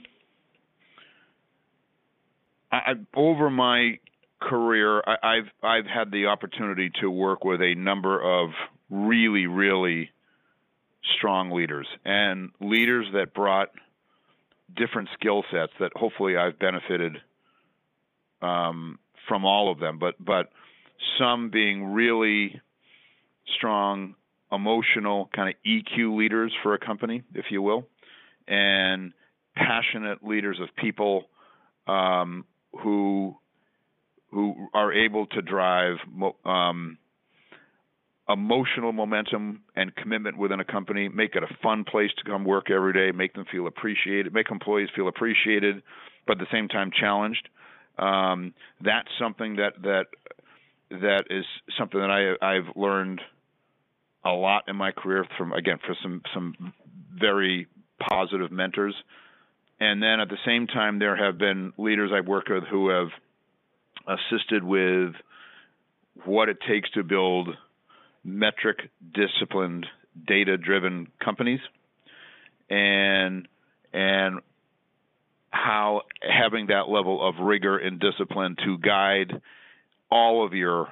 I, 2.71 2.93
over 3.13 3.49
my 3.49 3.99
career 4.41 5.01
I, 5.05 5.15
i've 5.23 5.49
i've 5.61 5.85
had 5.85 6.11
the 6.11 6.25
opportunity 6.25 6.91
to 6.99 7.09
work 7.09 7.45
with 7.45 7.61
a 7.61 7.75
number 7.75 8.21
of 8.21 8.49
really 8.89 9.47
really 9.47 10.09
strong 11.17 11.51
leaders 11.51 11.87
and 12.03 12.49
leaders 12.59 13.07
that 13.13 13.33
brought 13.33 13.69
different 14.75 15.09
skill 15.13 15.43
sets 15.51 15.73
that 15.79 15.91
hopefully 15.95 16.37
I've 16.37 16.59
benefited 16.59 17.17
um, 18.41 18.99
from 19.27 19.45
all 19.45 19.71
of 19.71 19.79
them, 19.79 19.99
but 19.99 20.15
but 20.23 20.49
some 21.17 21.49
being 21.49 21.93
really 21.93 22.59
strong 23.57 24.15
emotional 24.51 25.29
kind 25.35 25.49
of 25.49 25.55
EQ 25.65 26.17
leaders 26.17 26.53
for 26.61 26.73
a 26.73 26.79
company, 26.79 27.23
if 27.33 27.45
you 27.49 27.61
will, 27.61 27.87
and 28.47 29.13
passionate 29.55 30.23
leaders 30.23 30.59
of 30.61 30.69
people 30.75 31.25
um, 31.87 32.45
who 32.81 33.35
who 34.31 34.67
are 34.73 34.91
able 34.91 35.27
to 35.27 35.41
drive 35.41 35.97
um, 36.45 36.97
emotional 38.29 38.93
momentum 38.93 39.61
and 39.75 39.93
commitment 39.95 40.37
within 40.37 40.59
a 40.59 40.65
company, 40.65 41.09
make 41.09 41.35
it 41.35 41.43
a 41.43 41.57
fun 41.61 41.83
place 41.83 42.11
to 42.17 42.23
come 42.23 42.45
work 42.45 42.71
every 42.71 42.93
day, 42.93 43.15
make 43.15 43.33
them 43.33 43.45
feel 43.51 43.67
appreciated, 43.67 44.33
make 44.33 44.49
employees 44.49 44.89
feel 44.95 45.07
appreciated, 45.07 45.83
but 46.25 46.33
at 46.33 46.39
the 46.39 46.47
same 46.51 46.67
time 46.69 46.89
challenged. 46.97 47.49
Um, 47.97 48.53
that's 48.81 49.09
something 49.19 49.57
that 49.57 49.73
that 49.83 50.05
that 50.89 51.25
is 51.29 51.45
something 51.77 51.99
that 51.99 52.09
I 52.09 52.55
I've 52.55 52.75
learned 52.75 53.21
a 54.25 54.31
lot 54.31 54.63
in 54.67 54.75
my 54.75 54.91
career 54.91 55.25
from 55.37 55.51
again 55.51 55.77
for 55.85 55.95
some 56.01 56.21
some 56.33 56.73
very 57.19 57.67
positive 58.09 58.51
mentors. 58.51 58.95
And 59.79 60.01
then 60.01 60.19
at 60.19 60.29
the 60.29 60.37
same 60.45 60.67
time, 60.67 60.99
there 60.99 61.15
have 61.15 61.37
been 61.37 61.73
leaders 61.77 62.11
I've 62.13 62.27
worked 62.27 62.49
with 62.49 62.63
who 62.63 62.89
have 62.89 63.09
assisted 64.07 64.63
with 64.63 65.13
what 66.25 66.47
it 66.47 66.57
takes 66.67 66.89
to 66.91 67.03
build 67.03 67.49
metric 68.23 68.89
disciplined 69.13 69.85
data 70.27 70.57
driven 70.57 71.07
companies. 71.23 71.59
And 72.69 73.47
and 73.93 74.39
how 75.51 76.01
having 76.21 76.67
that 76.67 76.89
level 76.89 77.27
of 77.27 77.35
rigor 77.39 77.77
and 77.77 77.99
discipline 77.99 78.55
to 78.65 78.77
guide 78.79 79.39
all 80.09 80.45
of 80.45 80.53
your 80.53 80.87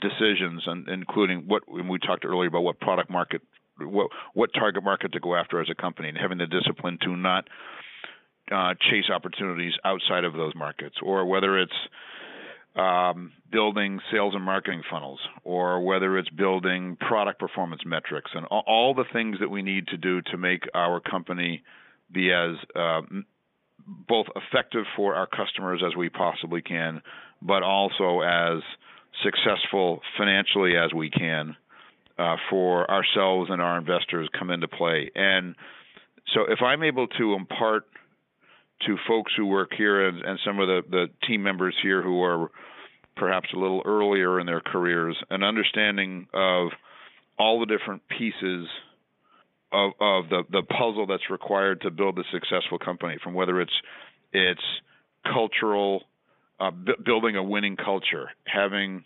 decisions 0.00 0.62
and 0.66 0.88
including 0.88 1.44
what 1.46 1.62
we 1.68 1.98
talked 1.98 2.24
earlier 2.24 2.48
about 2.48 2.62
what 2.62 2.80
product 2.80 3.10
market 3.10 3.42
what 3.80 4.08
what 4.34 4.50
target 4.54 4.82
market 4.82 5.12
to 5.12 5.20
go 5.20 5.34
after 5.34 5.60
as 5.60 5.68
a 5.70 5.74
company 5.74 6.08
and 6.08 6.16
having 6.16 6.38
the 6.38 6.46
discipline 6.46 6.98
to 7.02 7.16
not 7.16 7.48
uh, 8.50 8.74
chase 8.90 9.10
opportunities 9.12 9.72
outside 9.84 10.24
of 10.24 10.32
those 10.32 10.54
markets 10.54 10.96
or 11.02 11.26
whether 11.26 11.58
it's 11.58 11.72
um, 12.78 13.32
building 13.50 13.98
sales 14.12 14.34
and 14.34 14.44
marketing 14.44 14.82
funnels, 14.88 15.18
or 15.42 15.80
whether 15.80 16.16
it's 16.16 16.28
building 16.30 16.96
product 16.96 17.40
performance 17.40 17.82
metrics, 17.84 18.30
and 18.34 18.46
all, 18.46 18.94
the 18.94 19.04
things 19.12 19.38
that 19.40 19.50
we 19.50 19.62
need 19.62 19.88
to 19.88 19.96
do 19.96 20.22
to 20.22 20.38
make 20.38 20.62
our 20.74 21.00
company 21.00 21.62
be 22.12 22.30
as 22.32 22.56
uh, 22.76 23.00
both 24.08 24.26
effective 24.36 24.84
for 24.96 25.14
our 25.14 25.26
customers 25.26 25.82
as 25.84 25.96
we 25.96 26.08
possibly 26.08 26.62
can, 26.62 27.02
but 27.42 27.62
also 27.62 28.20
as 28.20 28.62
successful 29.24 30.00
financially 30.16 30.76
as 30.76 30.94
we 30.94 31.10
can 31.10 31.56
uh, 32.18 32.36
for 32.48 32.88
ourselves 32.90 33.50
and 33.50 33.60
our 33.60 33.78
investors 33.78 34.28
come 34.38 34.50
into 34.50 34.68
play. 34.68 35.10
And 35.14 35.56
so, 36.34 36.42
if 36.48 36.60
I'm 36.62 36.82
able 36.82 37.08
to 37.08 37.34
impart 37.34 37.84
to 38.86 38.96
folks 39.06 39.32
who 39.36 39.46
work 39.46 39.70
here 39.76 40.08
and, 40.08 40.22
and 40.22 40.38
some 40.44 40.60
of 40.60 40.68
the, 40.68 40.82
the 40.90 41.06
team 41.26 41.42
members 41.42 41.74
here 41.82 42.02
who 42.02 42.22
are 42.22 42.50
perhaps 43.16 43.48
a 43.54 43.58
little 43.58 43.82
earlier 43.84 44.38
in 44.38 44.46
their 44.46 44.60
careers, 44.60 45.16
an 45.30 45.42
understanding 45.42 46.28
of 46.32 46.68
all 47.38 47.60
the 47.60 47.66
different 47.66 48.02
pieces 48.08 48.68
of, 49.72 49.92
of 50.00 50.28
the, 50.28 50.42
the 50.50 50.62
puzzle 50.62 51.06
that's 51.06 51.30
required 51.30 51.80
to 51.82 51.90
build 51.90 52.18
a 52.18 52.22
successful 52.32 52.78
company, 52.78 53.16
from 53.22 53.34
whether 53.34 53.60
it's 53.60 53.72
it's 54.32 54.62
cultural, 55.32 56.04
uh, 56.60 56.70
b- 56.70 56.92
building 57.04 57.36
a 57.36 57.42
winning 57.42 57.76
culture, 57.76 58.30
having 58.44 59.04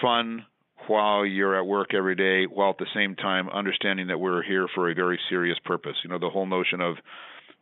fun 0.00 0.44
while 0.88 1.24
you're 1.24 1.56
at 1.56 1.66
work 1.66 1.94
every 1.94 2.16
day, 2.16 2.44
while 2.44 2.70
at 2.70 2.78
the 2.78 2.86
same 2.94 3.14
time 3.14 3.48
understanding 3.48 4.08
that 4.08 4.18
we're 4.18 4.42
here 4.42 4.66
for 4.74 4.90
a 4.90 4.94
very 4.94 5.18
serious 5.28 5.58
purpose. 5.64 5.94
You 6.02 6.10
know, 6.10 6.18
the 6.18 6.30
whole 6.30 6.46
notion 6.46 6.80
of 6.80 6.96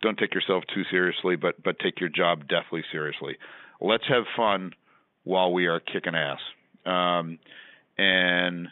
don't 0.03 0.19
take 0.19 0.35
yourself 0.35 0.65
too 0.75 0.83
seriously, 0.91 1.37
but 1.37 1.63
but 1.63 1.79
take 1.79 2.01
your 2.01 2.09
job 2.09 2.49
deathly 2.49 2.83
seriously. 2.93 3.37
Let's 3.81 4.05
have 4.09 4.25
fun 4.37 4.73
while 5.25 5.53
we 5.53 5.67
are 5.67 5.81
kicking 5.81 6.15
ass, 6.15 6.41
um, 6.87 7.39
and 7.99 8.69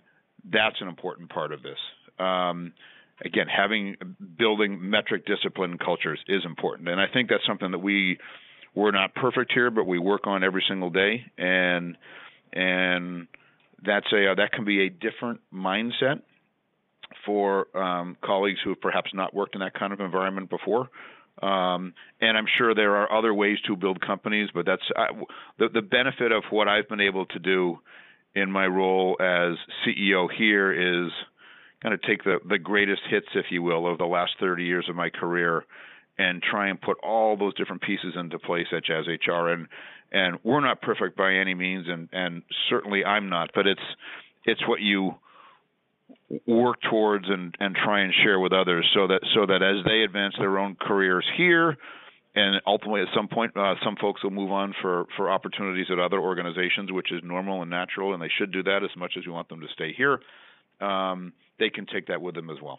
that's 0.50 0.76
an 0.80 0.88
important 0.88 1.30
part 1.30 1.52
of 1.52 1.62
this. 1.62 1.78
Um, 2.18 2.72
again, 3.24 3.46
having 3.54 3.96
building 4.38 4.90
metric 4.90 5.26
discipline 5.26 5.78
cultures 5.78 6.20
is 6.28 6.42
important, 6.44 6.88
and 6.88 7.00
I 7.00 7.06
think 7.12 7.28
that's 7.28 7.46
something 7.46 7.70
that 7.70 7.78
we 7.78 8.18
we're 8.74 8.90
not 8.90 9.14
perfect 9.14 9.52
here, 9.52 9.70
but 9.70 9.84
we 9.86 9.98
work 9.98 10.26
on 10.26 10.44
every 10.44 10.64
single 10.68 10.90
day, 10.90 11.24
and 11.36 11.96
and 12.52 13.26
that's 13.84 14.06
a 14.12 14.32
uh, 14.32 14.34
that 14.36 14.52
can 14.52 14.64
be 14.64 14.86
a 14.86 14.90
different 14.90 15.40
mindset 15.52 16.22
for 17.24 17.66
um, 17.76 18.16
colleagues 18.24 18.58
who 18.62 18.70
have 18.70 18.80
perhaps 18.80 19.10
not 19.14 19.34
worked 19.34 19.54
in 19.54 19.60
that 19.60 19.74
kind 19.74 19.92
of 19.92 20.00
environment 20.00 20.50
before. 20.50 20.88
Um, 21.42 21.94
and 22.20 22.36
I'm 22.36 22.46
sure 22.56 22.74
there 22.74 22.96
are 22.96 23.12
other 23.12 23.32
ways 23.32 23.58
to 23.66 23.76
build 23.76 24.00
companies, 24.00 24.48
but 24.52 24.66
that's 24.66 24.82
uh, 24.96 25.06
the 25.58 25.68
the 25.68 25.82
benefit 25.82 26.32
of 26.32 26.44
what 26.50 26.68
I've 26.68 26.88
been 26.88 27.00
able 27.00 27.26
to 27.26 27.38
do 27.38 27.78
in 28.34 28.50
my 28.50 28.66
role 28.66 29.16
as 29.20 29.56
CEO 29.86 30.28
here 30.36 30.72
is 30.72 31.10
kind 31.82 31.94
of 31.94 32.02
take 32.02 32.24
the 32.24 32.38
the 32.48 32.58
greatest 32.58 33.02
hits, 33.08 33.28
if 33.34 33.46
you 33.50 33.62
will, 33.62 33.90
of 33.90 33.98
the 33.98 34.04
last 34.04 34.32
30 34.40 34.64
years 34.64 34.86
of 34.88 34.96
my 34.96 35.10
career, 35.10 35.64
and 36.18 36.42
try 36.42 36.68
and 36.68 36.80
put 36.80 36.98
all 37.02 37.36
those 37.36 37.54
different 37.54 37.82
pieces 37.82 38.14
into 38.16 38.38
place 38.38 38.66
at 38.76 38.84
JazzHR. 38.84 39.54
And 39.54 39.68
and 40.10 40.38
we're 40.42 40.60
not 40.60 40.82
perfect 40.82 41.16
by 41.16 41.34
any 41.34 41.54
means, 41.54 41.86
and 41.88 42.08
and 42.12 42.42
certainly 42.68 43.04
I'm 43.04 43.28
not, 43.28 43.50
but 43.54 43.66
it's 43.66 43.80
it's 44.44 44.66
what 44.66 44.80
you 44.80 45.14
work 46.46 46.76
towards 46.90 47.24
and, 47.28 47.54
and 47.58 47.74
try 47.74 48.00
and 48.00 48.12
share 48.22 48.38
with 48.38 48.52
others 48.52 48.88
so 48.94 49.06
that 49.06 49.20
so 49.34 49.46
that 49.46 49.62
as 49.62 49.84
they 49.86 50.02
advance 50.02 50.34
their 50.38 50.58
own 50.58 50.76
careers 50.78 51.24
here 51.36 51.76
and 52.34 52.60
ultimately 52.66 53.00
at 53.00 53.08
some 53.14 53.28
point 53.28 53.56
uh, 53.56 53.74
some 53.82 53.96
folks 54.00 54.22
will 54.22 54.30
move 54.30 54.50
on 54.50 54.74
for, 54.82 55.06
for 55.16 55.30
opportunities 55.30 55.86
at 55.90 55.98
other 55.98 56.20
organizations 56.20 56.92
which 56.92 57.10
is 57.12 57.20
normal 57.24 57.62
and 57.62 57.70
natural 57.70 58.12
and 58.12 58.22
they 58.22 58.30
should 58.38 58.52
do 58.52 58.62
that 58.62 58.82
as 58.84 58.90
much 58.96 59.14
as 59.16 59.24
we 59.24 59.32
want 59.32 59.48
them 59.48 59.60
to 59.60 59.68
stay 59.72 59.92
here 59.94 60.20
um, 60.80 61.32
they 61.58 61.70
can 61.70 61.86
take 61.86 62.06
that 62.06 62.20
with 62.20 62.34
them 62.34 62.50
as 62.50 62.58
well. 62.62 62.78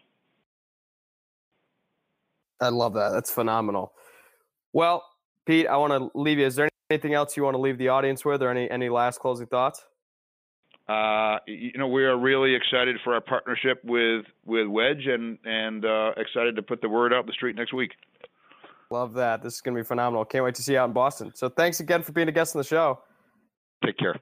I 2.61 2.69
love 2.69 2.93
that. 2.93 3.09
That's 3.09 3.31
phenomenal. 3.31 3.93
Well 4.73 5.03
pete 5.49 5.65
i 5.65 5.75
want 5.77 5.91
to 5.91 6.17
leave 6.17 6.37
you. 6.37 6.45
Is 6.45 6.55
there 6.55 6.69
anything 6.91 7.15
else 7.15 7.35
you 7.35 7.43
want 7.43 7.55
to 7.55 7.61
leave 7.61 7.79
the 7.79 7.87
audience 7.87 8.23
with 8.23 8.43
or 8.43 8.49
any 8.49 8.69
any 8.69 8.89
last 8.89 9.19
closing 9.19 9.47
thoughts 9.47 9.83
uh, 10.89 11.37
you 11.45 11.77
know, 11.77 11.87
we 11.87 12.03
are 12.03 12.17
really 12.17 12.55
excited 12.55 12.97
for 13.03 13.13
our 13.13 13.21
partnership 13.21 13.79
with 13.83 14.25
with 14.45 14.67
Wedge, 14.67 15.05
and 15.05 15.37
and 15.45 15.85
uh, 15.85 16.11
excited 16.17 16.55
to 16.55 16.63
put 16.63 16.81
the 16.81 16.89
word 16.89 17.13
out 17.13 17.21
in 17.21 17.25
the 17.27 17.33
street 17.33 17.55
next 17.55 17.73
week. 17.73 17.91
Love 18.89 19.13
that. 19.13 19.43
This 19.43 19.53
is 19.53 19.61
going 19.61 19.77
to 19.77 19.83
be 19.83 19.85
phenomenal. 19.85 20.25
Can't 20.25 20.43
wait 20.43 20.55
to 20.55 20.63
see 20.63 20.73
you 20.73 20.79
out 20.79 20.85
in 20.85 20.93
Boston. 20.93 21.31
So 21.35 21.47
thanks 21.47 21.79
again 21.79 22.01
for 22.01 22.11
being 22.11 22.27
a 22.27 22.31
guest 22.31 22.55
on 22.55 22.59
the 22.59 22.67
show. 22.67 23.01
Take 23.85 23.97
care. 23.97 24.15